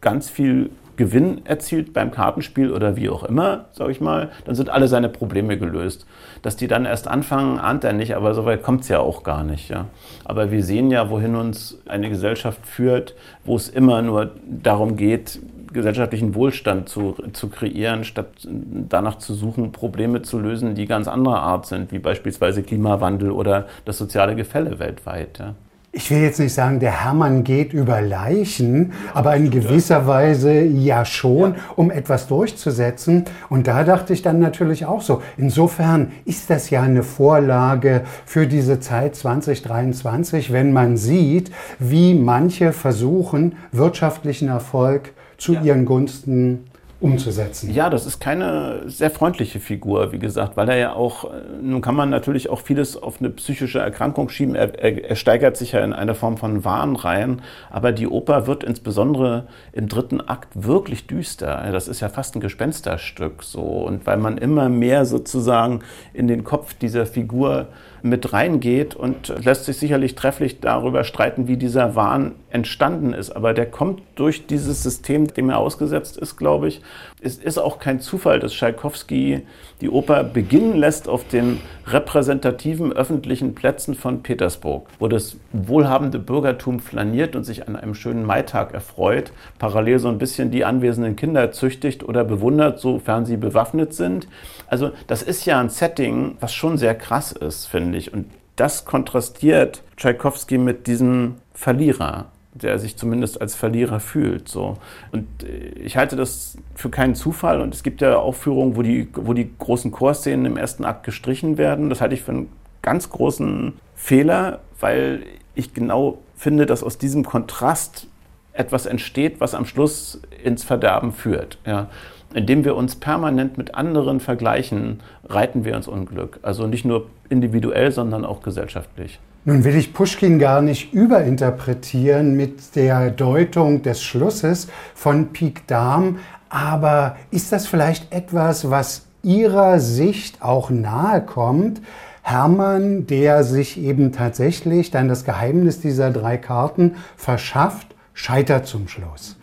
ganz 0.00 0.30
viel 0.30 0.70
Gewinn 0.96 1.46
erzielt 1.46 1.92
beim 1.92 2.10
Kartenspiel 2.10 2.72
oder 2.72 2.96
wie 2.96 3.08
auch 3.08 3.24
immer, 3.24 3.66
sage 3.72 3.92
ich 3.92 4.00
mal, 4.00 4.30
dann 4.44 4.54
sind 4.54 4.68
alle 4.70 4.88
seine 4.88 5.08
Probleme 5.08 5.58
gelöst. 5.58 6.06
Dass 6.42 6.56
die 6.56 6.66
dann 6.66 6.84
erst 6.84 7.08
anfangen, 7.08 7.58
ahnt 7.58 7.84
er 7.84 7.92
nicht, 7.92 8.14
aber 8.14 8.34
so 8.34 8.44
weit 8.44 8.62
kommt 8.62 8.82
es 8.82 8.88
ja 8.88 9.00
auch 9.00 9.22
gar 9.22 9.44
nicht. 9.44 9.70
Ja. 9.70 9.86
Aber 10.24 10.50
wir 10.50 10.62
sehen 10.62 10.90
ja, 10.90 11.08
wohin 11.10 11.36
uns 11.36 11.78
eine 11.86 12.08
Gesellschaft 12.08 12.66
führt, 12.66 13.14
wo 13.44 13.56
es 13.56 13.68
immer 13.68 14.02
nur 14.02 14.32
darum 14.46 14.96
geht, 14.96 15.40
gesellschaftlichen 15.72 16.34
Wohlstand 16.34 16.88
zu, 16.88 17.16
zu 17.32 17.48
kreieren, 17.48 18.04
statt 18.04 18.28
danach 18.44 19.16
zu 19.16 19.32
suchen, 19.32 19.72
Probleme 19.72 20.20
zu 20.20 20.38
lösen, 20.38 20.74
die 20.74 20.86
ganz 20.86 21.08
anderer 21.08 21.40
Art 21.40 21.66
sind, 21.66 21.92
wie 21.92 21.98
beispielsweise 21.98 22.62
Klimawandel 22.62 23.30
oder 23.30 23.66
das 23.86 23.96
soziale 23.96 24.36
Gefälle 24.36 24.78
weltweit. 24.78 25.38
Ja 25.38 25.54
ich 25.94 26.10
will 26.10 26.22
jetzt 26.22 26.40
nicht 26.40 26.54
sagen, 26.54 26.80
der 26.80 27.04
Hermann 27.04 27.44
geht 27.44 27.74
über 27.74 28.00
Leichen, 28.00 28.92
aber 29.12 29.36
in 29.36 29.50
gewisser 29.50 30.06
Weise 30.06 30.62
ja 30.62 31.04
schon, 31.04 31.56
um 31.76 31.90
etwas 31.90 32.26
durchzusetzen. 32.28 33.24
Und 33.50 33.66
da 33.66 33.84
dachte 33.84 34.14
ich 34.14 34.22
dann 34.22 34.38
natürlich 34.38 34.86
auch 34.86 35.02
so. 35.02 35.20
Insofern 35.36 36.12
ist 36.24 36.48
das 36.48 36.70
ja 36.70 36.80
eine 36.80 37.02
Vorlage 37.02 38.02
für 38.24 38.46
diese 38.46 38.80
Zeit 38.80 39.16
2023, 39.16 40.50
wenn 40.50 40.72
man 40.72 40.96
sieht, 40.96 41.52
wie 41.78 42.14
manche 42.14 42.72
versuchen, 42.72 43.56
wirtschaftlichen 43.70 44.48
Erfolg 44.48 45.12
zu 45.36 45.52
ihren 45.52 45.84
Gunsten 45.84 46.64
umzusetzen. 47.02 47.74
Ja, 47.74 47.90
das 47.90 48.06
ist 48.06 48.20
keine 48.20 48.82
sehr 48.86 49.10
freundliche 49.10 49.58
Figur, 49.58 50.12
wie 50.12 50.18
gesagt, 50.18 50.56
weil 50.56 50.68
er 50.68 50.76
ja 50.76 50.92
auch, 50.92 51.24
äh, 51.24 51.28
nun 51.60 51.80
kann 51.80 51.96
man 51.96 52.10
natürlich 52.10 52.48
auch 52.48 52.60
vieles 52.60 52.96
auf 52.96 53.18
eine 53.18 53.30
psychische 53.30 53.80
Erkrankung 53.80 54.28
schieben. 54.28 54.54
Er, 54.54 54.78
er, 54.78 55.10
er 55.10 55.16
steigert 55.16 55.56
sich 55.56 55.72
ja 55.72 55.80
in 55.84 55.92
eine 55.92 56.14
Form 56.14 56.36
von 56.36 56.64
Wahn 56.64 56.94
rein, 56.94 57.42
aber 57.70 57.90
die 57.92 58.06
Oper 58.06 58.46
wird 58.46 58.62
insbesondere 58.62 59.48
im 59.72 59.88
dritten 59.88 60.20
Akt 60.20 60.50
wirklich 60.54 61.06
düster. 61.08 61.68
Das 61.72 61.88
ist 61.88 62.00
ja 62.00 62.08
fast 62.08 62.36
ein 62.36 62.40
Gespensterstück 62.40 63.42
so 63.42 63.62
und 63.62 64.06
weil 64.06 64.18
man 64.18 64.38
immer 64.38 64.68
mehr 64.68 65.04
sozusagen 65.04 65.80
in 66.12 66.28
den 66.28 66.44
Kopf 66.44 66.74
dieser 66.74 67.06
Figur 67.06 67.66
mit 68.02 68.32
reingeht 68.32 68.94
und 68.94 69.32
lässt 69.44 69.64
sich 69.64 69.76
sicherlich 69.76 70.14
trefflich 70.14 70.60
darüber 70.60 71.04
streiten, 71.04 71.48
wie 71.48 71.56
dieser 71.56 71.94
Wahn 71.94 72.32
entstanden 72.50 73.12
ist. 73.12 73.30
Aber 73.30 73.54
der 73.54 73.66
kommt 73.66 74.02
durch 74.16 74.46
dieses 74.46 74.82
System, 74.82 75.28
dem 75.28 75.50
er 75.50 75.58
ausgesetzt 75.58 76.16
ist, 76.16 76.36
glaube 76.36 76.68
ich. 76.68 76.80
Es 77.24 77.36
ist 77.36 77.56
auch 77.56 77.78
kein 77.78 78.00
Zufall, 78.00 78.40
dass 78.40 78.52
Tschaikowski 78.52 79.42
die 79.80 79.88
Oper 79.88 80.24
beginnen 80.24 80.74
lässt 80.74 81.08
auf 81.08 81.26
den 81.28 81.60
repräsentativen 81.86 82.92
öffentlichen 82.92 83.54
Plätzen 83.54 83.94
von 83.94 84.24
Petersburg, 84.24 84.88
wo 84.98 85.06
das 85.06 85.36
wohlhabende 85.52 86.18
Bürgertum 86.18 86.80
flaniert 86.80 87.36
und 87.36 87.44
sich 87.44 87.68
an 87.68 87.76
einem 87.76 87.94
schönen 87.94 88.26
Maitag 88.26 88.74
erfreut, 88.74 89.32
parallel 89.60 90.00
so 90.00 90.08
ein 90.08 90.18
bisschen 90.18 90.50
die 90.50 90.64
anwesenden 90.64 91.14
Kinder 91.14 91.52
züchtigt 91.52 92.02
oder 92.02 92.24
bewundert, 92.24 92.80
sofern 92.80 93.24
sie 93.24 93.36
bewaffnet 93.36 93.94
sind. 93.94 94.26
Also 94.66 94.90
das 95.06 95.22
ist 95.22 95.44
ja 95.44 95.60
ein 95.60 95.68
Setting, 95.68 96.36
was 96.40 96.52
schon 96.52 96.76
sehr 96.76 96.96
krass 96.96 97.30
ist, 97.30 97.66
finde 97.66 97.98
ich. 97.98 98.12
Und 98.12 98.26
das 98.56 98.84
kontrastiert 98.84 99.84
Tschaikowski 99.96 100.58
mit 100.58 100.88
diesem 100.88 101.36
Verlierer 101.54 102.31
der 102.54 102.78
sich 102.78 102.96
zumindest 102.96 103.40
als 103.40 103.54
Verlierer 103.54 104.00
fühlt. 104.00 104.48
So. 104.48 104.76
Und 105.10 105.26
äh, 105.42 105.70
ich 105.80 105.96
halte 105.96 106.16
das 106.16 106.56
für 106.74 106.90
keinen 106.90 107.14
Zufall. 107.14 107.60
Und 107.60 107.74
es 107.74 107.82
gibt 107.82 108.00
ja 108.00 108.16
Aufführungen, 108.16 108.76
wo 108.76 108.82
die, 108.82 109.08
wo 109.14 109.32
die 109.32 109.50
großen 109.58 109.90
Chorszenen 109.90 110.46
im 110.46 110.56
ersten 110.56 110.84
Akt 110.84 111.04
gestrichen 111.04 111.58
werden. 111.58 111.88
Das 111.88 112.00
halte 112.00 112.14
ich 112.14 112.22
für 112.22 112.32
einen 112.32 112.48
ganz 112.82 113.10
großen 113.10 113.74
Fehler, 113.94 114.60
weil 114.80 115.24
ich 115.54 115.72
genau 115.72 116.18
finde, 116.36 116.66
dass 116.66 116.82
aus 116.82 116.98
diesem 116.98 117.24
Kontrast 117.24 118.08
etwas 118.52 118.86
entsteht, 118.86 119.40
was 119.40 119.54
am 119.54 119.64
Schluss 119.64 120.20
ins 120.42 120.64
Verderben 120.64 121.12
führt. 121.12 121.58
Ja. 121.64 121.88
Indem 122.34 122.64
wir 122.64 122.76
uns 122.76 122.96
permanent 122.96 123.58
mit 123.58 123.74
anderen 123.74 124.20
vergleichen, 124.20 125.00
reiten 125.24 125.64
wir 125.64 125.76
ins 125.76 125.88
Unglück. 125.88 126.38
Also 126.42 126.66
nicht 126.66 126.84
nur 126.84 127.08
individuell, 127.28 127.92
sondern 127.92 128.24
auch 128.24 128.42
gesellschaftlich. 128.42 129.20
Nun 129.44 129.64
will 129.64 129.74
ich 129.74 129.92
Pushkin 129.92 130.38
gar 130.38 130.62
nicht 130.62 130.92
überinterpretieren 130.92 132.36
mit 132.36 132.76
der 132.76 133.10
Deutung 133.10 133.82
des 133.82 134.00
Schlusses 134.00 134.68
von 134.94 135.32
Pik 135.32 135.66
Dam, 135.66 136.20
aber 136.48 137.16
ist 137.32 137.50
das 137.50 137.66
vielleicht 137.66 138.12
etwas, 138.12 138.70
was 138.70 139.06
Ihrer 139.24 139.80
Sicht 139.80 140.42
auch 140.42 140.70
nahe 140.70 141.22
kommt? 141.22 141.80
Hermann, 142.22 143.08
der 143.08 143.42
sich 143.42 143.80
eben 143.80 144.12
tatsächlich 144.12 144.92
dann 144.92 145.08
das 145.08 145.24
Geheimnis 145.24 145.80
dieser 145.80 146.12
drei 146.12 146.36
Karten 146.36 146.94
verschafft, 147.16 147.96
scheitert 148.14 148.68
zum 148.68 148.86
Schluss. 148.86 149.36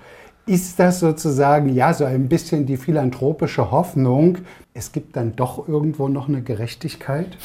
Ist 0.46 0.80
das 0.80 1.02
sozusagen 1.02 1.76
ja 1.76 1.94
so 1.94 2.06
ein 2.06 2.30
bisschen 2.30 2.66
die 2.66 2.78
philanthropische 2.78 3.70
Hoffnung, 3.70 4.38
es 4.74 4.94
gibt 4.94 5.18
dann 5.18 5.36
doch 5.36 5.68
irgendwo 5.68 6.08
noch 6.08 6.30
eine 6.30 6.42
Gerechtigkeit? 6.42 7.38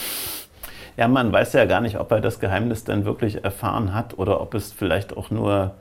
Ja, 0.97 1.09
man 1.09 1.33
weiß 1.33 1.53
ja 1.55 1.65
gar 1.65 1.81
nicht, 1.81 1.99
ob 1.99 2.11
er 2.13 2.21
das 2.21 2.41
Geheimnis 2.41 2.85
dann 2.85 3.05
wirklich 3.05 3.45
erfahren 3.45 3.95
hat 3.95 4.19
oder 4.19 4.41
ob 4.41 4.55
es 4.55 4.73
vielleicht 4.73 5.17
auch 5.17 5.31
nur 5.31 5.75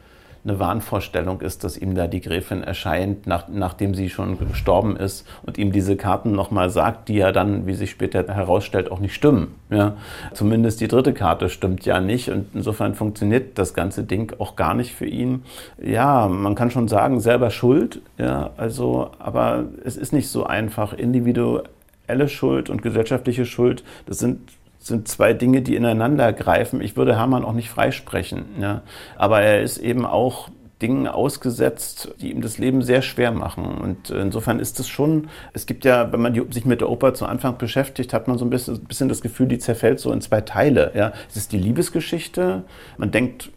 eine 0.45 0.59
Wahnvorstellung 0.59 1.39
ist, 1.39 1.63
dass 1.63 1.77
ihm 1.77 1.95
da 1.95 2.07
die 2.07 2.19
Gräfin 2.19 2.63
erscheint, 2.63 3.27
nach, 3.27 3.47
nachdem 3.47 3.95
sie 3.95 4.09
schon 4.09 4.37
gestorben 4.37 4.97
ist 4.97 5.25
und 5.43 5.57
ihm 5.57 5.71
diese 5.71 5.95
Karten 5.95 6.33
nochmal 6.33 6.69
sagt, 6.69 7.07
die 7.07 7.15
ja 7.15 7.31
dann, 7.31 7.65
wie 7.65 7.73
sich 7.75 7.91
später 7.91 8.27
herausstellt, 8.27 8.91
auch 8.91 8.99
nicht 8.99 9.13
stimmen. 9.13 9.55
Ja? 9.69 9.95
Zumindest 10.33 10.81
die 10.81 10.89
dritte 10.89 11.13
Karte 11.13 11.49
stimmt 11.49 11.85
ja 11.85 12.01
nicht 12.01 12.29
und 12.29 12.47
insofern 12.53 12.93
funktioniert 12.93 13.57
das 13.57 13.73
ganze 13.73 14.03
Ding 14.03 14.33
auch 14.39 14.57
gar 14.57 14.73
nicht 14.73 14.93
für 14.93 15.05
ihn. 15.05 15.43
Ja, 15.81 16.27
man 16.27 16.55
kann 16.55 16.71
schon 16.71 16.89
sagen, 16.89 17.21
selber 17.21 17.49
schuld, 17.49 18.01
ja, 18.17 18.49
also, 18.57 19.11
aber 19.19 19.63
es 19.85 19.95
ist 19.95 20.11
nicht 20.11 20.27
so 20.27 20.45
einfach. 20.45 20.91
Individuelle 20.91 22.27
Schuld 22.27 22.69
und 22.69 22.81
gesellschaftliche 22.81 23.45
Schuld, 23.45 23.83
das 24.05 24.19
sind 24.19 24.39
sind 24.85 25.07
zwei 25.07 25.33
Dinge, 25.33 25.61
die 25.61 25.75
ineinander 25.75 26.33
greifen. 26.33 26.81
Ich 26.81 26.97
würde 26.97 27.15
Hermann 27.15 27.45
auch 27.45 27.53
nicht 27.53 27.69
freisprechen. 27.69 28.45
Ja. 28.59 28.81
Aber 29.17 29.41
er 29.41 29.61
ist 29.61 29.77
eben 29.77 30.05
auch 30.05 30.49
Dingen 30.81 31.07
ausgesetzt, 31.07 32.13
die 32.19 32.31
ihm 32.31 32.41
das 32.41 32.57
Leben 32.57 32.81
sehr 32.81 33.01
schwer 33.01 33.31
machen. 33.31 33.65
Und 33.65 34.09
insofern 34.09 34.59
ist 34.59 34.79
es 34.81 34.89
schon, 34.89 35.29
es 35.53 35.65
gibt 35.65 35.85
ja, 35.85 36.11
wenn 36.11 36.21
man 36.21 36.33
die, 36.33 36.43
sich 36.51 36.65
mit 36.65 36.81
der 36.81 36.89
Oper 36.89 37.13
zu 37.13 37.25
Anfang 37.25 37.57
beschäftigt, 37.57 38.13
hat 38.13 38.27
man 38.27 38.37
so 38.37 38.45
ein 38.45 38.49
bisschen, 38.49 38.83
bisschen 38.83 39.07
das 39.07 39.21
Gefühl, 39.21 39.47
die 39.47 39.59
zerfällt 39.59 40.01
so 40.01 40.11
in 40.11 40.19
zwei 40.19 40.41
Teile. 40.41 40.91
Ja. 40.93 41.13
Es 41.29 41.37
ist 41.37 41.53
die 41.53 41.57
Liebesgeschichte. 41.57 42.63
Man 42.97 43.11
denkt, 43.11 43.49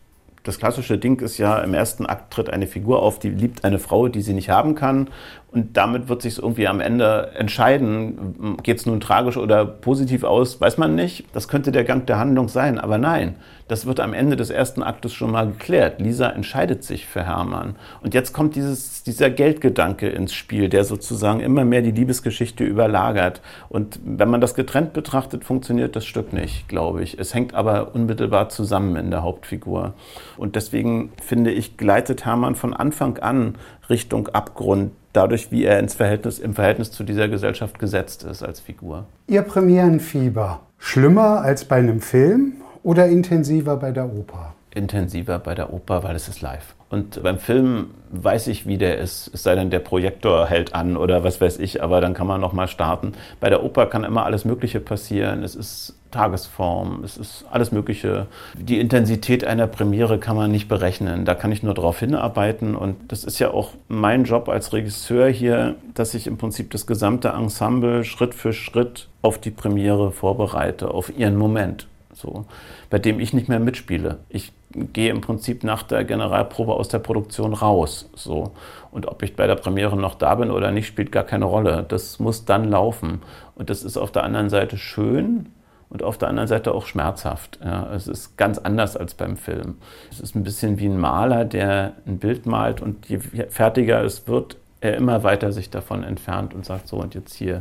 das 0.46 0.58
klassische 0.58 0.96
Ding 0.96 1.20
ist 1.20 1.38
ja, 1.38 1.58
im 1.58 1.74
ersten 1.74 2.06
Akt 2.06 2.32
tritt 2.32 2.50
eine 2.50 2.68
Figur 2.68 3.02
auf, 3.02 3.18
die 3.18 3.30
liebt 3.30 3.64
eine 3.64 3.80
Frau, 3.80 4.06
die 4.06 4.22
sie 4.22 4.32
nicht 4.32 4.48
haben 4.48 4.76
kann. 4.76 5.08
Und 5.56 5.74
damit 5.74 6.10
wird 6.10 6.20
sich 6.20 6.36
irgendwie 6.36 6.68
am 6.68 6.80
Ende 6.80 7.30
entscheiden, 7.34 8.58
geht 8.62 8.76
es 8.76 8.84
nun 8.84 9.00
tragisch 9.00 9.38
oder 9.38 9.64
positiv 9.64 10.22
aus, 10.22 10.60
weiß 10.60 10.76
man 10.76 10.94
nicht. 10.94 11.24
Das 11.32 11.48
könnte 11.48 11.72
der 11.72 11.84
Gang 11.84 12.06
der 12.06 12.18
Handlung 12.18 12.48
sein, 12.48 12.78
aber 12.78 12.98
nein. 12.98 13.36
Das 13.68 13.86
wird 13.86 13.98
am 13.98 14.12
Ende 14.12 14.36
des 14.36 14.50
ersten 14.50 14.82
Aktes 14.82 15.14
schon 15.14 15.32
mal 15.32 15.46
geklärt. 15.46 15.98
Lisa 15.98 16.28
entscheidet 16.28 16.84
sich 16.84 17.06
für 17.06 17.24
Hermann. 17.24 17.76
Und 18.02 18.12
jetzt 18.12 18.34
kommt 18.34 18.54
dieses, 18.54 19.02
dieser 19.02 19.30
Geldgedanke 19.30 20.10
ins 20.10 20.34
Spiel, 20.34 20.68
der 20.68 20.84
sozusagen 20.84 21.40
immer 21.40 21.64
mehr 21.64 21.80
die 21.80 21.90
Liebesgeschichte 21.90 22.62
überlagert. 22.62 23.40
Und 23.70 23.98
wenn 24.04 24.28
man 24.28 24.42
das 24.42 24.54
getrennt 24.54 24.92
betrachtet, 24.92 25.42
funktioniert 25.42 25.96
das 25.96 26.04
Stück 26.04 26.34
nicht, 26.34 26.68
glaube 26.68 27.02
ich. 27.02 27.18
Es 27.18 27.32
hängt 27.32 27.54
aber 27.54 27.94
unmittelbar 27.94 28.50
zusammen 28.50 28.94
in 28.96 29.10
der 29.10 29.22
Hauptfigur. 29.22 29.94
Und 30.36 30.54
deswegen 30.54 31.12
finde 31.20 31.50
ich, 31.50 31.78
gleitet 31.78 32.26
Hermann 32.26 32.56
von 32.56 32.74
Anfang 32.74 33.16
an 33.18 33.54
Richtung 33.88 34.28
Abgrund 34.28 34.92
dadurch, 35.16 35.50
wie 35.50 35.64
er 35.64 35.78
ins 35.78 35.94
Verhältnis, 35.94 36.38
im 36.38 36.54
Verhältnis 36.54 36.92
zu 36.92 37.04
dieser 37.04 37.28
Gesellschaft 37.28 37.78
gesetzt 37.78 38.24
ist 38.24 38.42
als 38.42 38.60
Figur. 38.60 39.06
Ihr 39.26 39.42
Premierenfieber, 39.42 40.60
schlimmer 40.78 41.40
als 41.40 41.64
bei 41.64 41.76
einem 41.76 42.00
Film 42.00 42.54
oder 42.82 43.06
intensiver 43.06 43.76
bei 43.76 43.92
der 43.92 44.12
Oper? 44.12 44.55
Intensiver 44.76 45.38
bei 45.38 45.54
der 45.54 45.72
Oper, 45.72 46.02
weil 46.02 46.14
es 46.14 46.28
ist 46.28 46.40
live. 46.40 46.74
Und 46.88 47.20
beim 47.22 47.38
Film 47.38 47.90
weiß 48.10 48.46
ich, 48.46 48.66
wie 48.66 48.78
der 48.78 48.98
ist, 48.98 49.30
es 49.34 49.42
sei 49.42 49.56
denn, 49.56 49.70
der 49.70 49.80
Projektor 49.80 50.46
hält 50.46 50.74
an 50.74 50.96
oder 50.96 51.24
was 51.24 51.40
weiß 51.40 51.58
ich, 51.58 51.82
aber 51.82 52.00
dann 52.00 52.14
kann 52.14 52.28
man 52.28 52.40
nochmal 52.40 52.68
starten. 52.68 53.12
Bei 53.40 53.50
der 53.50 53.64
Oper 53.64 53.86
kann 53.86 54.04
immer 54.04 54.24
alles 54.24 54.44
Mögliche 54.44 54.78
passieren. 54.78 55.42
Es 55.42 55.56
ist 55.56 55.96
Tagesform, 56.12 57.02
es 57.02 57.16
ist 57.16 57.44
alles 57.50 57.72
Mögliche. 57.72 58.26
Die 58.54 58.78
Intensität 58.78 59.44
einer 59.44 59.66
Premiere 59.66 60.18
kann 60.18 60.36
man 60.36 60.52
nicht 60.52 60.68
berechnen. 60.68 61.24
Da 61.24 61.34
kann 61.34 61.50
ich 61.50 61.64
nur 61.64 61.74
darauf 61.74 61.98
hinarbeiten. 61.98 62.76
Und 62.76 62.96
das 63.10 63.24
ist 63.24 63.40
ja 63.40 63.50
auch 63.50 63.70
mein 63.88 64.24
Job 64.24 64.48
als 64.48 64.72
Regisseur 64.72 65.28
hier, 65.28 65.74
dass 65.94 66.14
ich 66.14 66.28
im 66.28 66.38
Prinzip 66.38 66.70
das 66.70 66.86
gesamte 66.86 67.28
Ensemble 67.28 68.04
Schritt 68.04 68.34
für 68.34 68.52
Schritt 68.52 69.08
auf 69.22 69.38
die 69.38 69.50
Premiere 69.50 70.12
vorbereite, 70.12 70.92
auf 70.92 71.16
ihren 71.18 71.36
Moment. 71.36 71.88
So, 72.14 72.46
bei 72.88 72.98
dem 72.98 73.20
ich 73.20 73.34
nicht 73.34 73.48
mehr 73.48 73.60
mitspiele. 73.60 74.18
Ich 74.30 74.52
gehe 74.92 75.10
im 75.10 75.20
Prinzip 75.20 75.64
nach 75.64 75.82
der 75.82 76.04
Generalprobe 76.04 76.72
aus 76.72 76.88
der 76.88 76.98
Produktion 76.98 77.54
raus. 77.54 78.08
So. 78.14 78.52
Und 78.90 79.06
ob 79.06 79.22
ich 79.22 79.36
bei 79.36 79.46
der 79.46 79.56
Premiere 79.56 79.96
noch 79.96 80.14
da 80.14 80.34
bin 80.34 80.50
oder 80.50 80.70
nicht, 80.70 80.86
spielt 80.86 81.12
gar 81.12 81.24
keine 81.24 81.44
Rolle. 81.44 81.84
Das 81.86 82.18
muss 82.18 82.44
dann 82.44 82.70
laufen. 82.70 83.22
Und 83.54 83.70
das 83.70 83.82
ist 83.82 83.96
auf 83.96 84.12
der 84.12 84.24
anderen 84.24 84.50
Seite 84.50 84.78
schön 84.78 85.46
und 85.88 86.02
auf 86.02 86.18
der 86.18 86.28
anderen 86.28 86.48
Seite 86.48 86.74
auch 86.74 86.86
schmerzhaft. 86.86 87.58
Ja, 87.64 87.92
es 87.94 88.08
ist 88.08 88.36
ganz 88.36 88.58
anders 88.58 88.96
als 88.96 89.14
beim 89.14 89.36
Film. 89.36 89.76
Es 90.10 90.20
ist 90.20 90.34
ein 90.34 90.42
bisschen 90.42 90.78
wie 90.78 90.86
ein 90.86 90.98
Maler, 90.98 91.44
der 91.44 91.92
ein 92.06 92.18
Bild 92.18 92.46
malt 92.46 92.80
und 92.80 93.08
je 93.08 93.18
fertiger 93.18 94.02
es 94.02 94.26
wird, 94.26 94.56
er 94.80 94.96
immer 94.96 95.22
weiter 95.22 95.52
sich 95.52 95.70
davon 95.70 96.04
entfernt 96.04 96.54
und 96.54 96.64
sagt, 96.64 96.88
so 96.88 96.96
und 96.96 97.14
jetzt 97.14 97.34
hier 97.34 97.60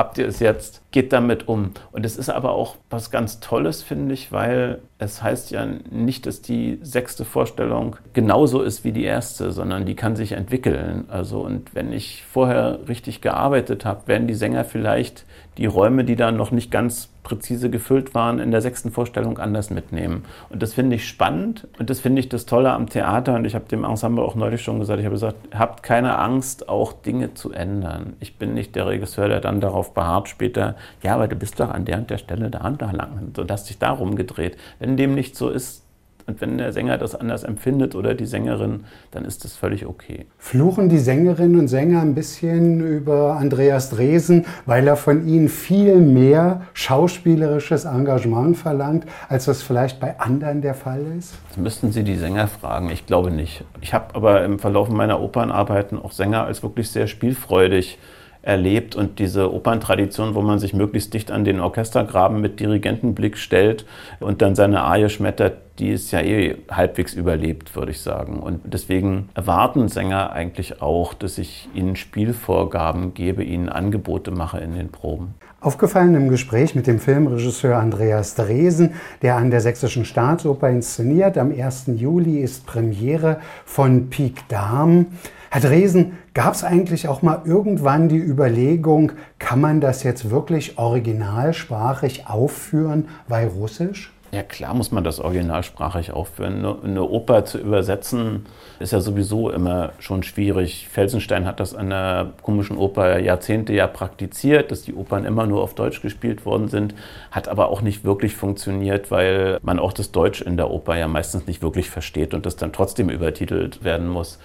habt 0.00 0.16
ihr 0.16 0.26
es 0.26 0.40
jetzt, 0.40 0.80
geht 0.92 1.12
damit 1.12 1.46
um. 1.46 1.72
Und 1.92 2.06
es 2.06 2.16
ist 2.16 2.30
aber 2.30 2.52
auch 2.52 2.76
was 2.88 3.10
ganz 3.10 3.38
Tolles, 3.38 3.82
finde 3.82 4.14
ich, 4.14 4.32
weil 4.32 4.80
es 4.96 5.22
heißt 5.22 5.50
ja 5.50 5.66
nicht, 5.90 6.24
dass 6.24 6.40
die 6.40 6.78
sechste 6.80 7.26
Vorstellung 7.26 7.96
genauso 8.14 8.62
ist 8.62 8.82
wie 8.82 8.92
die 8.92 9.04
erste, 9.04 9.52
sondern 9.52 9.84
die 9.84 9.96
kann 9.96 10.16
sich 10.16 10.32
entwickeln. 10.32 11.04
Also 11.08 11.40
und 11.40 11.74
wenn 11.74 11.92
ich 11.92 12.24
vorher 12.24 12.78
richtig 12.88 13.20
gearbeitet 13.20 13.84
habe, 13.84 14.08
werden 14.08 14.26
die 14.26 14.34
Sänger 14.34 14.64
vielleicht 14.64 15.26
die 15.58 15.66
Räume, 15.66 16.04
die 16.04 16.16
da 16.16 16.32
noch 16.32 16.50
nicht 16.50 16.70
ganz 16.70 17.10
präzise 17.22 17.70
gefüllt 17.70 18.14
waren, 18.14 18.38
in 18.38 18.50
der 18.50 18.60
sechsten 18.60 18.90
Vorstellung 18.90 19.38
anders 19.38 19.70
mitnehmen. 19.70 20.24
Und 20.48 20.62
das 20.62 20.72
finde 20.74 20.96
ich 20.96 21.06
spannend 21.06 21.68
und 21.78 21.90
das 21.90 22.00
finde 22.00 22.20
ich 22.20 22.28
das 22.28 22.46
Tolle 22.46 22.72
am 22.72 22.88
Theater. 22.88 23.34
Und 23.34 23.44
ich 23.44 23.54
habe 23.54 23.66
dem 23.66 23.84
Ensemble 23.84 24.24
auch 24.24 24.34
neulich 24.34 24.62
schon 24.62 24.80
gesagt, 24.80 25.00
ich 25.00 25.04
habe 25.04 25.14
gesagt, 25.14 25.36
habt 25.54 25.82
keine 25.82 26.18
Angst, 26.18 26.68
auch 26.68 26.92
Dinge 26.92 27.34
zu 27.34 27.52
ändern. 27.52 28.14
Ich 28.20 28.36
bin 28.36 28.54
nicht 28.54 28.74
der 28.74 28.86
Regisseur, 28.86 29.28
der 29.28 29.40
dann 29.40 29.60
darauf 29.60 29.92
beharrt 29.92 30.28
später, 30.28 30.76
ja, 31.02 31.14
aber 31.14 31.28
du 31.28 31.36
bist 31.36 31.60
doch 31.60 31.70
an 31.70 31.84
der 31.84 31.98
und 31.98 32.10
der 32.10 32.18
Stelle 32.18 32.50
da 32.50 32.66
und 32.66 32.80
da 32.80 32.90
lang. 32.90 33.32
So, 33.36 33.44
dass 33.44 33.66
sich 33.66 33.78
darum 33.78 34.16
gedreht. 34.16 34.56
Wenn 34.78 34.96
dem 34.96 35.14
nicht 35.14 35.36
so 35.36 35.50
ist, 35.50 35.84
und 36.26 36.40
wenn 36.40 36.58
der 36.58 36.72
Sänger 36.72 36.98
das 36.98 37.14
anders 37.14 37.44
empfindet 37.44 37.94
oder 37.94 38.14
die 38.14 38.26
Sängerin, 38.26 38.84
dann 39.10 39.24
ist 39.24 39.44
das 39.44 39.56
völlig 39.56 39.86
okay. 39.86 40.26
Fluchen 40.38 40.88
die 40.88 40.98
Sängerinnen 40.98 41.58
und 41.58 41.68
Sänger 41.68 42.00
ein 42.00 42.14
bisschen 42.14 42.86
über 42.86 43.36
Andreas 43.36 43.90
Dresen, 43.90 44.46
weil 44.66 44.86
er 44.86 44.96
von 44.96 45.26
ihnen 45.26 45.48
viel 45.48 45.96
mehr 45.96 46.62
schauspielerisches 46.74 47.84
Engagement 47.84 48.56
verlangt, 48.56 49.04
als 49.28 49.44
das 49.46 49.62
vielleicht 49.62 50.00
bei 50.00 50.18
anderen 50.18 50.62
der 50.62 50.74
Fall 50.74 51.04
ist? 51.18 51.34
Das 51.48 51.58
müssten 51.58 51.92
Sie 51.92 52.04
die 52.04 52.16
Sänger 52.16 52.48
fragen. 52.48 52.90
Ich 52.90 53.06
glaube 53.06 53.30
nicht. 53.30 53.64
Ich 53.80 53.94
habe 53.94 54.14
aber 54.14 54.44
im 54.44 54.58
Verlauf 54.58 54.88
meiner 54.88 55.20
Opernarbeiten 55.20 55.98
auch 55.98 56.12
Sänger 56.12 56.44
als 56.44 56.62
wirklich 56.62 56.90
sehr 56.90 57.06
spielfreudig 57.06 57.98
erlebt 58.42 58.96
und 58.96 59.18
diese 59.18 59.52
Operntradition, 59.52 60.34
wo 60.34 60.40
man 60.40 60.58
sich 60.58 60.72
möglichst 60.72 61.12
dicht 61.12 61.30
an 61.30 61.44
den 61.44 61.60
Orchestergraben 61.60 62.40
mit 62.40 62.60
Dirigentenblick 62.60 63.36
stellt 63.36 63.84
und 64.18 64.42
dann 64.42 64.54
seine 64.54 64.82
Arie 64.82 65.08
schmettert, 65.08 65.58
die 65.78 65.90
ist 65.90 66.10
ja 66.10 66.20
eh 66.20 66.56
halbwegs 66.70 67.14
überlebt, 67.14 67.74
würde 67.74 67.92
ich 67.92 68.00
sagen. 68.00 68.38
Und 68.38 68.60
deswegen 68.64 69.30
erwarten 69.34 69.88
Sänger 69.88 70.32
eigentlich 70.32 70.82
auch, 70.82 71.14
dass 71.14 71.38
ich 71.38 71.68
ihnen 71.74 71.96
Spielvorgaben 71.96 73.14
gebe, 73.14 73.42
ihnen 73.42 73.68
Angebote 73.68 74.30
mache 74.30 74.58
in 74.58 74.74
den 74.74 74.90
Proben. 74.90 75.34
Aufgefallen 75.62 76.14
im 76.14 76.28
Gespräch 76.28 76.74
mit 76.74 76.86
dem 76.86 76.98
Filmregisseur 76.98 77.76
Andreas 77.76 78.34
Dresen, 78.34 78.94
der 79.20 79.36
an 79.36 79.50
der 79.50 79.60
Sächsischen 79.60 80.06
Staatsoper 80.06 80.70
inszeniert. 80.70 81.36
Am 81.36 81.50
1. 81.50 81.92
Juli 81.96 82.38
ist 82.38 82.66
Premiere 82.66 83.40
von 83.66 84.08
Pik 84.08 84.48
Dam. 84.48 85.06
Herr 85.52 85.62
Dresen, 85.62 86.16
gab 86.32 86.54
es 86.54 86.62
eigentlich 86.62 87.08
auch 87.08 87.22
mal 87.22 87.42
irgendwann 87.44 88.08
die 88.08 88.18
Überlegung, 88.18 89.10
kann 89.40 89.60
man 89.60 89.80
das 89.80 90.04
jetzt 90.04 90.30
wirklich 90.30 90.78
originalsprachig 90.78 92.28
aufführen 92.28 93.08
bei 93.26 93.48
Russisch? 93.48 94.12
Ja, 94.30 94.44
klar 94.44 94.74
muss 94.74 94.92
man 94.92 95.02
das 95.02 95.18
originalsprachig 95.18 96.12
aufführen. 96.12 96.64
Eine 96.84 97.02
Oper 97.02 97.44
zu 97.46 97.58
übersetzen 97.58 98.46
ist 98.78 98.92
ja 98.92 99.00
sowieso 99.00 99.50
immer 99.50 99.90
schon 99.98 100.22
schwierig. 100.22 100.86
Felsenstein 100.88 101.46
hat 101.46 101.58
das 101.58 101.74
an 101.74 101.90
der 101.90 102.30
komischen 102.42 102.76
Oper 102.76 103.18
Jahrzehnte 103.18 103.72
ja 103.72 103.88
praktiziert, 103.88 104.70
dass 104.70 104.82
die 104.82 104.94
Opern 104.94 105.24
immer 105.24 105.46
nur 105.46 105.64
auf 105.64 105.74
Deutsch 105.74 106.00
gespielt 106.00 106.46
worden 106.46 106.68
sind, 106.68 106.94
hat 107.32 107.48
aber 107.48 107.70
auch 107.70 107.82
nicht 107.82 108.04
wirklich 108.04 108.36
funktioniert, 108.36 109.10
weil 109.10 109.58
man 109.62 109.80
auch 109.80 109.92
das 109.92 110.12
Deutsch 110.12 110.42
in 110.42 110.56
der 110.56 110.70
Oper 110.70 110.96
ja 110.96 111.08
meistens 111.08 111.48
nicht 111.48 111.60
wirklich 111.60 111.90
versteht 111.90 112.32
und 112.32 112.46
das 112.46 112.54
dann 112.54 112.72
trotzdem 112.72 113.10
übertitelt 113.10 113.82
werden 113.82 114.06
muss. 114.06 114.38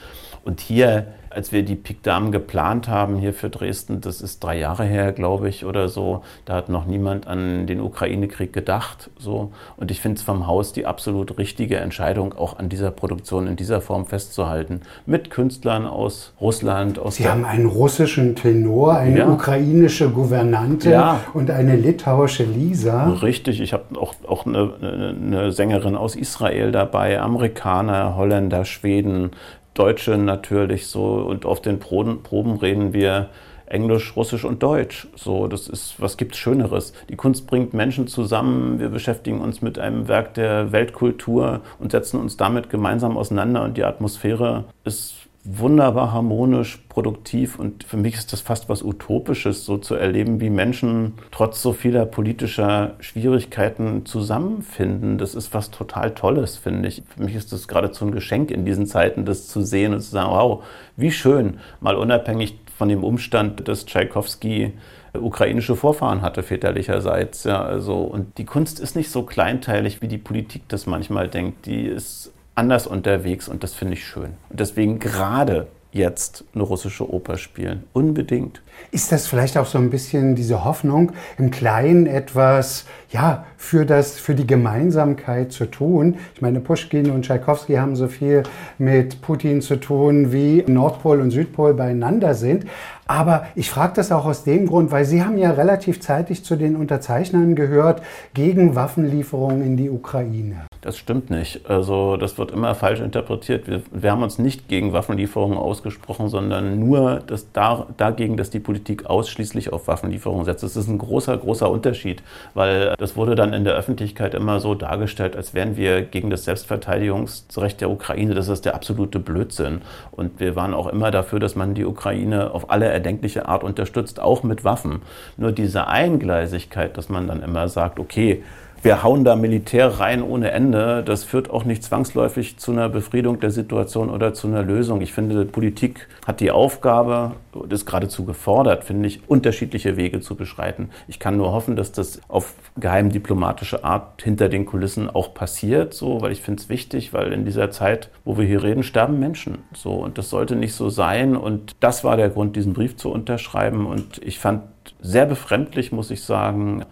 Und 0.46 0.62
hier, 0.62 1.08
als 1.32 1.52
wir 1.52 1.64
die 1.64 1.74
Pik 1.74 2.04
Dame 2.04 2.30
geplant 2.30 2.88
haben 2.88 3.18
hier 3.18 3.34
für 3.34 3.50
Dresden, 3.50 4.00
das 4.00 4.22
ist 4.22 4.44
drei 4.44 4.60
Jahre 4.60 4.86
her, 4.86 5.12
glaube 5.12 5.50
ich, 5.50 5.66
oder 5.66 5.90
so, 5.90 6.22
da 6.46 6.54
hat 6.54 6.70
noch 6.70 6.86
niemand 6.86 7.26
an 7.26 7.66
den 7.66 7.82
Ukraine-Krieg 7.82 8.54
gedacht. 8.54 9.10
So. 9.18 9.52
Und 9.76 9.90
ich 9.90 10.02
finde 10.02 10.18
es 10.18 10.22
vom 10.22 10.46
Haus 10.46 10.72
die 10.72 10.86
absolut 10.86 11.40
richtige 11.40 11.78
Entscheidung, 11.78 12.34
auch 12.38 12.60
an 12.60 12.70
dieser 12.70 12.92
Produktion 12.92 13.48
in 13.48 13.56
dieser 13.56 13.82
Form 13.82 14.06
festzuhalten. 14.06 14.82
Mit 15.08 15.32
Künstlern 15.32 15.88
aus 15.88 16.34
Russland. 16.40 17.00
Aus 17.00 17.16
Sie 17.16 17.28
haben 17.28 17.44
einen 17.44 17.66
russischen 17.66 18.36
Tenor, 18.36 18.98
eine 18.98 19.18
ja. 19.18 19.28
ukrainische 19.28 20.12
Gouvernante 20.12 20.92
ja. 20.92 21.22
und 21.34 21.50
eine 21.50 21.76
litauische 21.76 22.44
Lisa. 22.44 23.10
Richtig, 23.10 23.62
ich 23.62 23.74
habe 23.74 24.00
auch, 24.00 24.14
auch 24.28 24.46
eine, 24.46 24.74
eine 24.80 25.52
Sängerin 25.52 25.96
aus 25.96 26.16
Israel 26.16 26.72
dabei, 26.72 27.20
Amerikaner, 27.20 28.16
Holländer, 28.16 28.64
Schweden, 28.64 29.32
Deutsche 29.76 30.18
natürlich 30.18 30.88
so 30.88 31.18
und 31.18 31.46
auf 31.46 31.62
den 31.62 31.80
Proben, 31.80 32.58
reden 32.58 32.94
wir 32.94 33.30
Englisch, 33.68 34.16
Russisch 34.16 34.46
und 34.46 34.64
Deutsch. 34.64 35.08
So, 35.16 35.48
das 35.48 35.68
ist, 35.68 36.00
was 36.00 36.18
gibt's 36.18 36.38
Schöneres? 36.38 36.94
Die 37.10 37.16
Kunst 37.16 37.48
bringt 37.48 37.74
Menschen 37.74 38.08
zusammen. 38.08 38.80
Wir 38.80 38.90
beschäftigen 38.90 39.42
uns 39.42 39.62
mit 39.62 39.80
einem 39.80 40.08
Werk 40.08 40.34
der 40.36 40.72
Weltkultur 40.72 41.62
und 41.80 41.92
setzen 41.92 42.20
uns 42.20 42.38
damit 42.38 42.70
gemeinsam 42.70 43.18
auseinander. 43.18 43.64
Und 43.64 43.78
die 43.78 43.84
Atmosphäre 43.84 44.66
ist 44.84 45.25
wunderbar 45.46 46.12
harmonisch, 46.12 46.84
produktiv 46.90 47.60
und 47.60 47.84
für 47.84 47.98
mich 47.98 48.16
ist 48.16 48.34
das 48.34 48.42
fast 48.42 48.68
was 48.68 48.82
Utopisches, 48.82 49.64
so 49.64 49.78
zu 49.78 49.94
erleben, 49.94 50.42
wie 50.42 50.50
Menschen 50.50 51.14
trotz 51.32 51.62
so 51.62 51.72
vieler 51.72 52.06
politischer 52.08 52.96
Schwierigkeiten 53.00 54.06
zusammenfinden. 54.06 55.20
Das 55.20 55.36
ist 55.36 55.54
was 55.54 55.70
total 55.70 56.16
Tolles, 56.16 56.58
finde 56.58 56.90
ich. 56.90 57.04
Für 57.16 57.24
mich 57.24 57.36
ist 57.36 57.54
das 57.54 57.68
geradezu 57.68 58.06
ein 58.06 58.12
Geschenk 58.12 58.50
in 58.50 58.66
diesen 58.66 58.88
Zeiten, 58.88 59.26
das 59.26 59.48
zu 59.48 59.62
sehen 59.62 59.94
und 59.94 60.02
zu 60.02 60.10
sagen, 60.10 60.32
wow, 60.32 60.64
wie 60.98 61.12
schön, 61.12 61.60
mal 61.80 61.96
unabhängig 61.96 62.58
von 62.76 62.90
dem 62.90 63.04
Umstand, 63.04 63.68
dass 63.68 63.86
Tschaikowski 63.86 64.74
ukrainische 65.14 65.76
Vorfahren 65.76 66.22
hatte 66.22 66.44
väterlicherseits. 66.44 67.44
Ja, 67.44 67.62
also, 67.64 68.00
und 68.00 68.38
die 68.38 68.46
Kunst 68.46 68.80
ist 68.80 68.96
nicht 68.96 69.10
so 69.10 69.24
kleinteilig, 69.24 70.02
wie 70.02 70.08
die 70.08 70.18
Politik 70.18 70.64
das 70.68 70.88
manchmal 70.88 71.28
denkt. 71.28 71.68
Die 71.68 71.86
ist 71.86 72.34
anders 72.56 72.88
unterwegs 72.88 73.48
und 73.48 73.64
das 73.64 73.74
finde 73.74 73.94
ich 73.94 74.06
schön. 74.06 74.34
Und 74.50 74.60
deswegen 74.60 75.00
gerade 75.00 75.68
jetzt 75.96 76.44
eine 76.54 76.64
russische 76.64 77.10
Oper 77.10 77.38
spielen. 77.38 77.86
Unbedingt. 77.94 78.62
Ist 78.92 79.14
das 79.14 79.28
vielleicht 79.28 79.58
auch 79.58 79.66
so 79.66 79.78
ein 79.78 79.90
bisschen 79.90 80.36
diese 80.36 80.66
Hoffnung, 80.66 81.14
im 81.38 81.52
Kleinen 81.52 82.06
etwas 82.06 82.86
ja, 83.16 83.46
für, 83.56 83.86
das, 83.86 84.20
für 84.20 84.36
die 84.36 84.46
Gemeinsamkeit 84.46 85.54
zu 85.54 85.68
tun? 85.68 86.16
Ich 86.34 86.42
meine, 86.42 86.60
Pushkin 86.60 87.12
und 87.12 87.24
Tschaikowski 87.24 87.76
haben 87.76 87.96
so 87.96 88.10
viel 88.10 88.44
mit 88.78 89.22
Putin 89.22 89.62
zu 89.62 89.78
tun, 89.78 90.34
wie 90.34 90.66
Nordpol 90.68 91.22
und 91.22 91.32
Südpol 91.32 91.74
beieinander 91.74 92.34
sind. 92.34 92.66
Aber 93.08 93.46
ich 93.56 93.70
frage 93.70 93.94
das 93.96 94.12
auch 94.12 94.26
aus 94.26 94.44
dem 94.44 94.66
Grund, 94.68 94.92
weil 94.92 95.06
Sie 95.06 95.24
haben 95.24 95.38
ja 95.38 95.52
relativ 95.52 96.02
zeitig 96.02 96.44
zu 96.44 96.56
den 96.56 96.76
Unterzeichnern 96.76 97.56
gehört 97.56 98.02
gegen 98.34 98.76
Waffenlieferungen 98.76 99.62
in 99.62 99.78
die 99.78 99.92
Ukraine. 99.92 100.66
Das 100.82 100.98
stimmt 100.98 101.30
nicht. 101.30 101.70
Also 101.70 102.18
das 102.18 102.38
wird 102.40 102.52
immer 102.52 102.74
falsch 102.74 103.02
interpretiert. 103.02 103.68
Wir, 103.68 103.82
wir 103.92 104.12
haben 104.12 104.24
uns 104.24 104.40
nicht 104.40 104.68
gegen 104.68 104.92
Waffenlieferungen 104.92 105.58
ausgesprochen, 105.58 106.30
sondern 106.30 106.80
nur 106.80 107.22
das 107.26 107.52
da, 107.54 107.88
dagegen, 107.98 108.38
dass 108.38 108.50
die 108.50 108.60
Politik 108.60 109.06
ausschließlich 109.06 109.72
auf 109.72 109.88
Waffenlieferungen 109.88 110.46
setzt. 110.46 110.64
Das 110.64 110.76
ist 110.76 110.88
ein 110.88 110.98
großer, 110.98 111.38
großer 111.38 111.70
Unterschied, 111.70 112.24
weil 112.56 112.96
das 113.06 113.16
wurde 113.16 113.36
dann 113.36 113.54
in 113.54 113.64
der 113.66 113.76
Öffentlichkeit 113.76 114.34
immer 114.34 114.60
so 114.60 114.74
dargestellt, 114.74 115.36
als 115.36 115.54
wären 115.54 115.78
wir 115.78 116.02
gegen 116.02 116.32
das 116.32 116.46
Selbstverteidigungsrecht 116.46 117.80
der 117.80 117.92
Ukraine. 117.92 118.34
Das 118.34 118.48
ist 118.48 118.66
der 118.66 118.74
absolute 118.74 119.20
Blödsinn. 119.20 119.84
Und 120.10 120.40
wir 120.40 120.56
waren 120.56 120.74
auch 120.74 120.88
immer 120.88 121.12
dafür, 121.12 121.40
dass 121.40 121.56
man 121.56 121.76
die 121.76 121.86
Ukraine 121.86 122.50
auf 122.50 122.72
alle 122.72 122.88
erdenkliche 122.88 123.48
Art 123.48 123.64
unterstützt, 123.64 124.20
auch 124.20 124.42
mit 124.42 124.64
Waffen. 124.64 125.04
Nur 125.38 125.52
diese 125.52 125.86
Eingleisigkeit, 125.86 126.98
dass 126.98 127.08
man 127.08 127.28
dann 127.28 127.44
immer 127.44 127.68
sagt, 127.68 128.00
okay, 128.00 128.42
wir 128.86 129.02
hauen 129.02 129.24
da 129.24 129.36
Militär 129.36 130.00
rein 130.00 130.22
ohne 130.22 130.52
Ende, 130.52 131.04
das 131.04 131.24
führt 131.24 131.50
auch 131.50 131.66
nicht 131.66 131.84
zwangsläufig 131.84 132.58
zu 132.58 132.72
einer 132.72 132.88
Befriedung 132.88 133.40
der 133.40 133.50
Situation 133.50 134.12
oder 134.12 134.36
zu 134.36 134.46
einer 134.46 134.62
Lösung. 134.62 135.02
Ich 135.02 135.12
finde, 135.12 135.44
Politik 135.46 136.08
hat 136.28 136.40
die 136.40 136.52
Aufgabe, 136.52 137.32
ist 137.68 137.88
geradezu 137.88 138.26
gefordert, 138.26 138.84
finde 138.84 139.08
ich, 139.08 139.28
unterschiedliche 139.28 139.98
Wege 139.98 140.22
zu 140.22 140.36
beschreiten. 140.36 140.92
Ich 141.08 141.18
kann 141.18 141.36
nur 141.36 141.52
hoffen, 141.52 141.76
dass 141.76 141.94
das 141.94 142.22
auf 142.28 142.54
geheim 142.78 143.12
diplomatische 143.12 143.84
Art 143.84 144.22
hinter 144.22 144.50
den 144.50 144.68
Kulissen 144.68 145.10
auch 145.10 145.34
passiert, 145.34 145.96
so, 145.96 146.22
weil 146.22 146.32
ich 146.32 146.42
finde 146.42 146.62
es 146.62 146.70
wichtig, 146.70 147.12
weil 147.12 147.34
in 147.34 147.44
dieser 147.44 147.72
Zeit, 147.72 148.12
wo 148.24 148.38
wir 148.38 148.46
hier 148.46 148.62
reden, 148.62 148.84
sterben 148.84 149.18
Menschen. 149.18 149.64
So, 149.74 149.94
und 149.94 150.20
das 150.20 150.30
sollte 150.30 150.56
nicht 150.56 150.76
so 150.76 150.92
sein. 150.92 151.36
Und 151.36 151.76
das 151.80 152.04
war 152.04 152.18
der 152.18 152.30
Grund, 152.30 152.56
diesen 152.56 152.74
Brief 152.74 152.98
zu 152.98 153.10
unterschreiben. 153.10 153.88
Und 153.88 154.22
ich 154.24 154.38
fand 154.38 154.62
sehr 155.02 155.26
befremdlich, 155.26 155.92
muss 155.92 156.12
ich 156.12 156.22
sagen, 156.22 156.86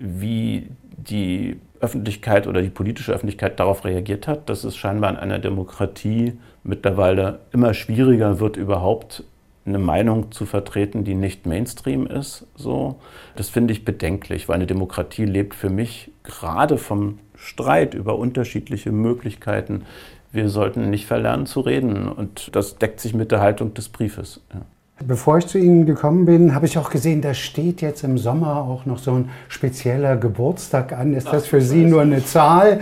wie 0.00 0.68
die 0.96 1.58
Öffentlichkeit 1.80 2.46
oder 2.46 2.62
die 2.62 2.70
politische 2.70 3.12
Öffentlichkeit 3.12 3.60
darauf 3.60 3.84
reagiert 3.84 4.26
hat, 4.26 4.48
dass 4.48 4.64
es 4.64 4.76
scheinbar 4.76 5.10
in 5.10 5.16
einer 5.16 5.38
Demokratie 5.38 6.34
mittlerweile 6.64 7.40
immer 7.52 7.72
schwieriger 7.74 8.40
wird, 8.40 8.56
überhaupt 8.56 9.24
eine 9.64 9.78
Meinung 9.78 10.32
zu 10.32 10.46
vertreten, 10.46 11.04
die 11.04 11.14
nicht 11.14 11.46
Mainstream 11.46 12.06
ist. 12.06 12.46
So, 12.56 12.96
das 13.36 13.48
finde 13.50 13.72
ich 13.72 13.84
bedenklich, 13.84 14.48
weil 14.48 14.56
eine 14.56 14.66
Demokratie 14.66 15.24
lebt 15.24 15.54
für 15.54 15.70
mich 15.70 16.10
gerade 16.24 16.78
vom 16.78 17.18
Streit 17.36 17.94
über 17.94 18.18
unterschiedliche 18.18 18.90
Möglichkeiten. 18.90 19.84
Wir 20.32 20.48
sollten 20.48 20.90
nicht 20.90 21.06
verlernen 21.06 21.46
zu 21.46 21.60
reden 21.60 22.08
und 22.08 22.54
das 22.56 22.78
deckt 22.78 23.00
sich 23.00 23.14
mit 23.14 23.30
der 23.30 23.40
Haltung 23.40 23.74
des 23.74 23.88
Briefes. 23.88 24.42
Ja. 24.52 24.62
Bevor 25.06 25.38
ich 25.38 25.46
zu 25.46 25.58
Ihnen 25.58 25.86
gekommen 25.86 26.26
bin, 26.26 26.54
habe 26.56 26.66
ich 26.66 26.76
auch 26.76 26.90
gesehen, 26.90 27.22
da 27.22 27.32
steht 27.32 27.80
jetzt 27.82 28.02
im 28.02 28.18
Sommer 28.18 28.62
auch 28.62 28.84
noch 28.84 28.98
so 28.98 29.12
ein 29.12 29.30
spezieller 29.48 30.16
Geburtstag 30.16 30.92
an. 30.92 31.14
Ist 31.14 31.28
das 31.32 31.46
für 31.46 31.60
Sie 31.60 31.84
nur 31.84 32.02
eine 32.02 32.24
Zahl? 32.24 32.80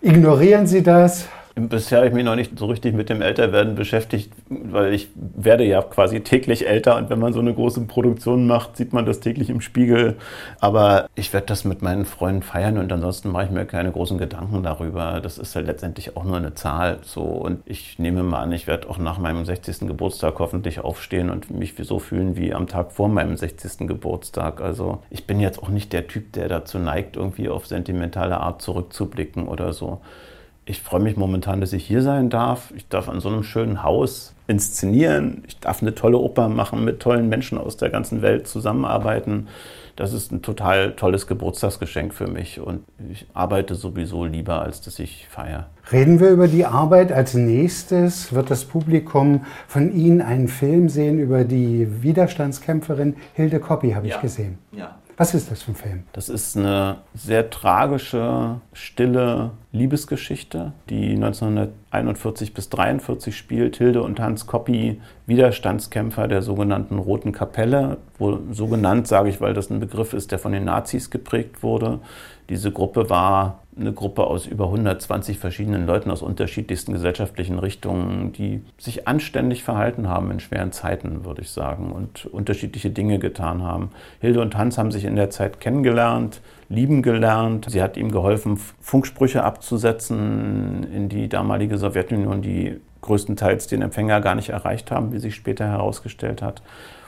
Ignorieren 0.00 0.66
Sie 0.66 0.82
das? 0.82 1.26
Bisher 1.56 1.98
habe 1.98 2.08
ich 2.08 2.14
mich 2.14 2.24
noch 2.24 2.36
nicht 2.36 2.56
so 2.58 2.66
richtig 2.66 2.94
mit 2.94 3.08
dem 3.08 3.22
Älterwerden 3.22 3.74
beschäftigt, 3.74 4.32
weil 4.48 4.94
ich 4.94 5.08
werde 5.14 5.64
ja 5.64 5.82
quasi 5.82 6.20
täglich 6.20 6.66
älter 6.68 6.96
und 6.96 7.10
wenn 7.10 7.18
man 7.18 7.32
so 7.32 7.40
eine 7.40 7.52
große 7.52 7.80
Produktion 7.82 8.46
macht, 8.46 8.76
sieht 8.76 8.92
man 8.92 9.04
das 9.04 9.18
täglich 9.18 9.50
im 9.50 9.60
Spiegel. 9.60 10.16
Aber 10.60 11.08
ich 11.16 11.32
werde 11.32 11.46
das 11.46 11.64
mit 11.64 11.82
meinen 11.82 12.04
Freunden 12.04 12.42
feiern 12.42 12.78
und 12.78 12.92
ansonsten 12.92 13.30
mache 13.30 13.46
ich 13.46 13.50
mir 13.50 13.66
keine 13.66 13.90
großen 13.90 14.16
Gedanken 14.16 14.62
darüber. 14.62 15.20
Das 15.20 15.38
ist 15.38 15.54
ja 15.54 15.60
letztendlich 15.60 16.16
auch 16.16 16.24
nur 16.24 16.36
eine 16.36 16.54
Zahl. 16.54 16.98
So. 17.02 17.22
Und 17.22 17.62
ich 17.66 17.98
nehme 17.98 18.22
mal 18.22 18.42
an, 18.42 18.52
ich 18.52 18.68
werde 18.68 18.88
auch 18.88 18.98
nach 18.98 19.18
meinem 19.18 19.44
60. 19.44 19.88
Geburtstag 19.88 20.38
hoffentlich 20.38 20.78
aufstehen 20.80 21.30
und 21.30 21.50
mich 21.50 21.74
so 21.80 21.98
fühlen 21.98 22.36
wie 22.36 22.54
am 22.54 22.68
Tag 22.68 22.92
vor 22.92 23.08
meinem 23.08 23.36
60. 23.36 23.88
Geburtstag. 23.88 24.60
Also 24.60 25.02
ich 25.10 25.26
bin 25.26 25.40
jetzt 25.40 25.60
auch 25.60 25.68
nicht 25.68 25.92
der 25.92 26.06
Typ, 26.06 26.32
der 26.32 26.48
dazu 26.48 26.78
neigt, 26.78 27.16
irgendwie 27.16 27.48
auf 27.48 27.66
sentimentale 27.66 28.38
Art 28.38 28.62
zurückzublicken 28.62 29.48
oder 29.48 29.72
so 29.72 30.00
ich 30.70 30.80
freue 30.80 31.00
mich 31.00 31.16
momentan, 31.16 31.60
dass 31.60 31.72
ich 31.72 31.84
hier 31.84 32.00
sein 32.00 32.30
darf. 32.30 32.72
Ich 32.76 32.86
darf 32.88 33.08
an 33.08 33.20
so 33.20 33.28
einem 33.28 33.42
schönen 33.42 33.82
Haus 33.82 34.34
inszenieren. 34.46 35.42
Ich 35.48 35.58
darf 35.58 35.82
eine 35.82 35.96
tolle 35.96 36.18
Oper 36.18 36.48
machen, 36.48 36.84
mit 36.84 37.00
tollen 37.00 37.28
Menschen 37.28 37.58
aus 37.58 37.76
der 37.76 37.90
ganzen 37.90 38.22
Welt 38.22 38.46
zusammenarbeiten. 38.46 39.48
Das 39.96 40.12
ist 40.12 40.30
ein 40.30 40.42
total 40.42 40.92
tolles 40.92 41.26
Geburtstagsgeschenk 41.26 42.14
für 42.14 42.28
mich 42.28 42.60
und 42.60 42.84
ich 43.10 43.26
arbeite 43.34 43.74
sowieso 43.74 44.24
lieber, 44.24 44.62
als 44.62 44.80
dass 44.80 45.00
ich 45.00 45.26
feiere. 45.28 45.66
Reden 45.90 46.20
wir 46.20 46.30
über 46.30 46.46
die 46.46 46.64
Arbeit. 46.64 47.10
Als 47.10 47.34
nächstes 47.34 48.32
wird 48.32 48.50
das 48.50 48.64
Publikum 48.64 49.44
von 49.66 49.92
Ihnen 49.92 50.22
einen 50.22 50.46
Film 50.46 50.88
sehen 50.88 51.18
über 51.18 51.44
die 51.44 52.02
Widerstandskämpferin 52.02 53.16
Hilde 53.34 53.58
Koppi, 53.58 53.90
habe 53.90 54.06
ja. 54.06 54.14
ich 54.14 54.22
gesehen. 54.22 54.58
Ja. 54.70 54.96
Was 55.20 55.34
ist 55.34 55.50
das 55.50 55.64
für 55.64 55.72
ein 55.72 55.74
Film? 55.74 56.04
Das 56.14 56.30
ist 56.30 56.56
eine 56.56 56.96
sehr 57.14 57.50
tragische, 57.50 58.58
stille 58.72 59.50
Liebesgeschichte, 59.72 60.72
die 60.88 61.14
1941 61.14 62.54
bis 62.54 62.66
1943 62.66 63.36
spielt. 63.36 63.76
Hilde 63.76 64.02
und 64.02 64.18
Hans 64.18 64.46
Koppi, 64.46 65.00
Widerstandskämpfer 65.26 66.26
der 66.26 66.42
sogenannten 66.42 66.98
Roten 66.98 67.30
Kapelle. 67.30 67.98
Wo, 68.18 68.40
so 68.50 68.66
genannt 68.66 69.06
sage 69.06 69.28
ich, 69.28 69.40
weil 69.40 69.54
das 69.54 69.70
ein 69.70 69.78
Begriff 69.78 70.12
ist, 70.12 70.32
der 70.32 70.40
von 70.40 70.52
den 70.52 70.64
Nazis 70.64 71.10
geprägt 71.10 71.62
wurde. 71.62 72.00
Diese 72.48 72.72
Gruppe 72.72 73.10
war 73.10 73.60
eine 73.78 73.92
Gruppe 73.92 74.24
aus 74.24 74.46
über 74.46 74.66
120 74.66 75.38
verschiedenen 75.38 75.86
Leuten 75.86 76.10
aus 76.10 76.22
unterschiedlichsten 76.22 76.92
gesellschaftlichen 76.92 77.60
Richtungen, 77.60 78.32
die 78.32 78.64
sich 78.76 79.06
anständig 79.06 79.62
verhalten 79.62 80.08
haben 80.08 80.32
in 80.32 80.40
schweren 80.40 80.72
Zeiten, 80.72 81.24
würde 81.24 81.42
ich 81.42 81.50
sagen, 81.50 81.92
und 81.92 82.26
unterschiedliche 82.26 82.90
Dinge 82.90 83.20
getan 83.20 83.62
haben. 83.62 83.90
Hilde 84.20 84.40
und 84.40 84.56
Hans 84.56 84.78
haben 84.78 84.90
sich 84.90 85.04
in 85.04 85.14
der 85.14 85.30
Zeit 85.30 85.60
kennengelernt, 85.60 86.40
lieben 86.70 87.02
gelernt. 87.02 87.66
Sie 87.68 87.82
hat 87.82 87.98
ihm 87.98 88.10
geholfen, 88.10 88.58
Funksprüche 88.80 89.44
abzusetzen 89.44 90.86
in 90.94 91.10
die 91.10 91.28
damalige 91.28 91.76
Sowjetunion, 91.76 92.40
die 92.40 92.80
größtenteils 93.02 93.66
den 93.66 93.82
Empfänger 93.82 94.20
gar 94.20 94.36
nicht 94.36 94.50
erreicht 94.50 94.90
haben, 94.90 95.12
wie 95.12 95.18
sich 95.18 95.34
später 95.34 95.66
herausgestellt 95.66 96.40
hat. 96.40 96.62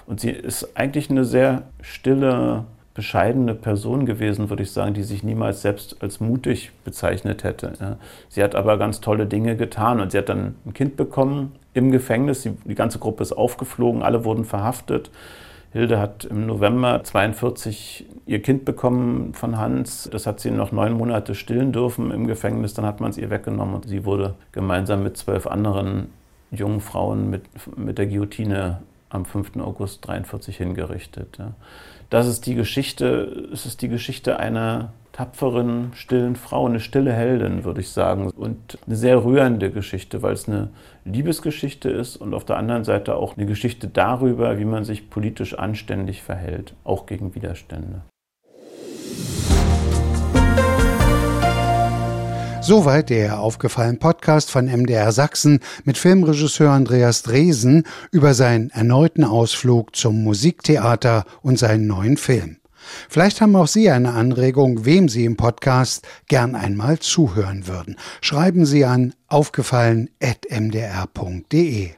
Und 0.07 0.21
sie 0.21 0.31
ist 0.31 0.77
eigentlich 0.77 1.09
eine 1.11 1.25
sehr 1.25 1.63
stille, 1.81 2.65
bescheidene 2.95 3.55
Person 3.55 4.05
gewesen, 4.05 4.51
würde 4.51 4.65
ich 4.65 4.73
sagen, 4.73 4.95
die 4.95 5.05
sich 5.05 5.23
niemals 5.23 5.63
selbst 5.63 6.03
als 6.03 6.21
mutig 6.21 6.73
bezeichnet 6.85 7.45
hätte. 7.45 7.97
Sie 8.29 8.43
hat 8.43 8.55
aber 8.55 8.77
ganz 8.77 9.01
tolle 9.01 9.27
Dinge 9.27 9.57
getan 9.57 10.01
und 10.01 10.13
sie 10.13 10.19
hat 10.19 10.29
dann 10.29 10.57
ein 10.67 10.75
Kind 10.75 10.97
bekommen 10.97 11.53
im 11.73 11.91
Gefängnis. 11.91 12.43
Die 12.43 12.75
ganze 12.75 12.99
Gruppe 12.99 13.23
ist 13.23 13.33
aufgeflogen, 13.33 14.03
alle 14.03 14.25
wurden 14.25 14.45
verhaftet. 14.45 15.11
Hilde 15.73 15.99
hat 15.99 16.27
im 16.27 16.47
November 16.47 17.03
42 17.03 18.07
ihr 18.27 18.43
Kind 18.43 18.67
bekommen 18.67 19.33
von 19.33 19.57
Hans. 19.57 20.09
Das 20.13 20.27
hat 20.27 20.41
sie 20.41 20.51
noch 20.51 20.71
neun 20.71 20.93
Monate 20.93 21.35
stillen 21.35 21.73
dürfen 21.73 22.11
im 22.11 22.27
Gefängnis. 22.27 22.75
Dann 22.75 22.85
hat 22.85 23.01
man 23.01 23.11
es 23.11 23.19
ihr 23.19 23.31
weggenommen 23.31 23.77
und 23.77 23.89
sie 23.89 24.05
wurde 24.05 24.35
gemeinsam 24.53 25.03
mit 25.03 25.17
zwölf 25.17 25.47
anderen 25.47 26.11
jungen 26.51 26.81
Frauen 26.81 27.31
mit, 27.31 27.45
mit 27.77 27.97
der 27.97 28.07
Guillotine 28.07 28.83
am 29.13 29.25
5. 29.25 29.57
August 29.59 30.07
43 30.07 30.57
hingerichtet. 30.57 31.39
Das 32.11 32.27
ist 32.27 32.47
die 32.47 32.55
Geschichte, 32.55 33.49
es 33.53 33.67
ist 33.67 33.83
die 33.83 33.89
Geschichte 33.89 34.39
einer 34.39 34.93
tapferen, 35.13 35.93
stillen 35.95 36.37
Frau, 36.37 36.67
eine 36.67 36.81
stille 36.81 37.13
Heldin, 37.13 37.65
würde 37.65 37.81
ich 37.81 37.91
sagen. 37.91 38.31
Und 38.31 38.79
eine 38.87 38.97
sehr 38.97 39.25
rührende 39.25 39.71
Geschichte, 39.71 40.23
weil 40.23 40.33
es 40.33 40.49
eine 40.49 40.71
Liebesgeschichte 41.05 41.91
ist 41.91 42.17
und 42.17 42.35
auf 42.35 42.45
der 42.45 42.57
anderen 42.57 42.85
Seite 42.85 43.17
auch 43.17 43.37
eine 43.37 43.47
Geschichte 43.47 43.89
darüber, 43.89 44.59
wie 44.59 44.65
man 44.65 44.85
sich 44.85 45.11
politisch 45.11 45.59
anständig 45.59 46.23
verhält, 46.23 46.75
auch 46.85 47.07
gegen 47.07 47.35
Widerstände. 47.35 48.03
Soweit 52.65 53.11
der 53.11 53.41
aufgefallene 53.41 53.99
Podcast 53.99 54.49
von 54.49 54.67
MDR 54.67 55.11
Sachsen 55.11 55.59
mit 55.83 55.99
Filmregisseur 55.99 56.71
Andreas 56.71 57.25
Dresen 57.25 57.83
über 58.13 58.35
seinen 58.35 58.71
erneuten 58.71 59.25
Ausflug 59.25 59.97
zum 59.97 60.23
Musiktheater 60.23 61.25
und 61.43 61.59
seinen 61.59 61.89
neuen 61.89 62.17
Film. 62.17 62.59
Vielleicht 63.09 63.41
haben 63.41 63.57
auch 63.57 63.67
Sie 63.67 63.91
eine 63.91 64.13
Anregung, 64.13 64.85
wem 64.85 65.09
Sie 65.09 65.25
im 65.25 65.37
Podcast 65.37 66.07
gern 66.29 66.55
einmal 66.55 67.01
zuhören 67.01 67.67
würden. 67.67 67.97
Schreiben 68.21 68.65
Sie 68.65 68.85
an 68.85 69.13
aufgefallen.mdr.de. 69.27 71.91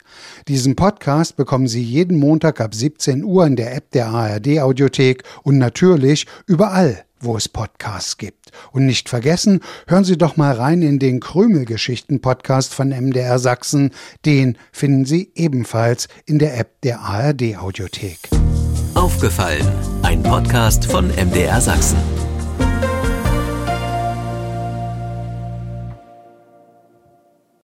Diesen 0.48 0.76
Podcast 0.76 1.36
bekommen 1.36 1.68
Sie 1.68 1.82
jeden 1.82 2.16
Montag 2.16 2.62
ab 2.62 2.74
17 2.74 3.22
Uhr 3.22 3.46
in 3.46 3.56
der 3.56 3.76
App 3.76 3.90
der 3.90 4.06
ARD 4.06 4.60
Audiothek 4.60 5.24
und 5.42 5.58
natürlich 5.58 6.26
überall, 6.46 7.04
wo 7.24 7.36
es 7.36 7.48
Podcasts 7.48 8.16
gibt. 8.16 8.52
Und 8.72 8.86
nicht 8.86 9.08
vergessen, 9.08 9.60
hören 9.86 10.04
Sie 10.04 10.16
doch 10.16 10.36
mal 10.36 10.54
rein 10.54 10.82
in 10.82 10.98
den 10.98 11.20
Krümelgeschichten-Podcast 11.20 12.74
von 12.74 12.88
MDR 12.88 13.38
Sachsen. 13.38 13.90
Den 14.24 14.58
finden 14.72 15.04
Sie 15.04 15.30
ebenfalls 15.34 16.08
in 16.26 16.38
der 16.38 16.58
App 16.58 16.80
der 16.82 17.00
ARD 17.00 17.56
Audiothek. 17.58 18.18
Aufgefallen, 18.94 19.66
ein 20.02 20.22
Podcast 20.22 20.86
von 20.86 21.08
MDR 21.08 21.60
Sachsen. 21.60 22.23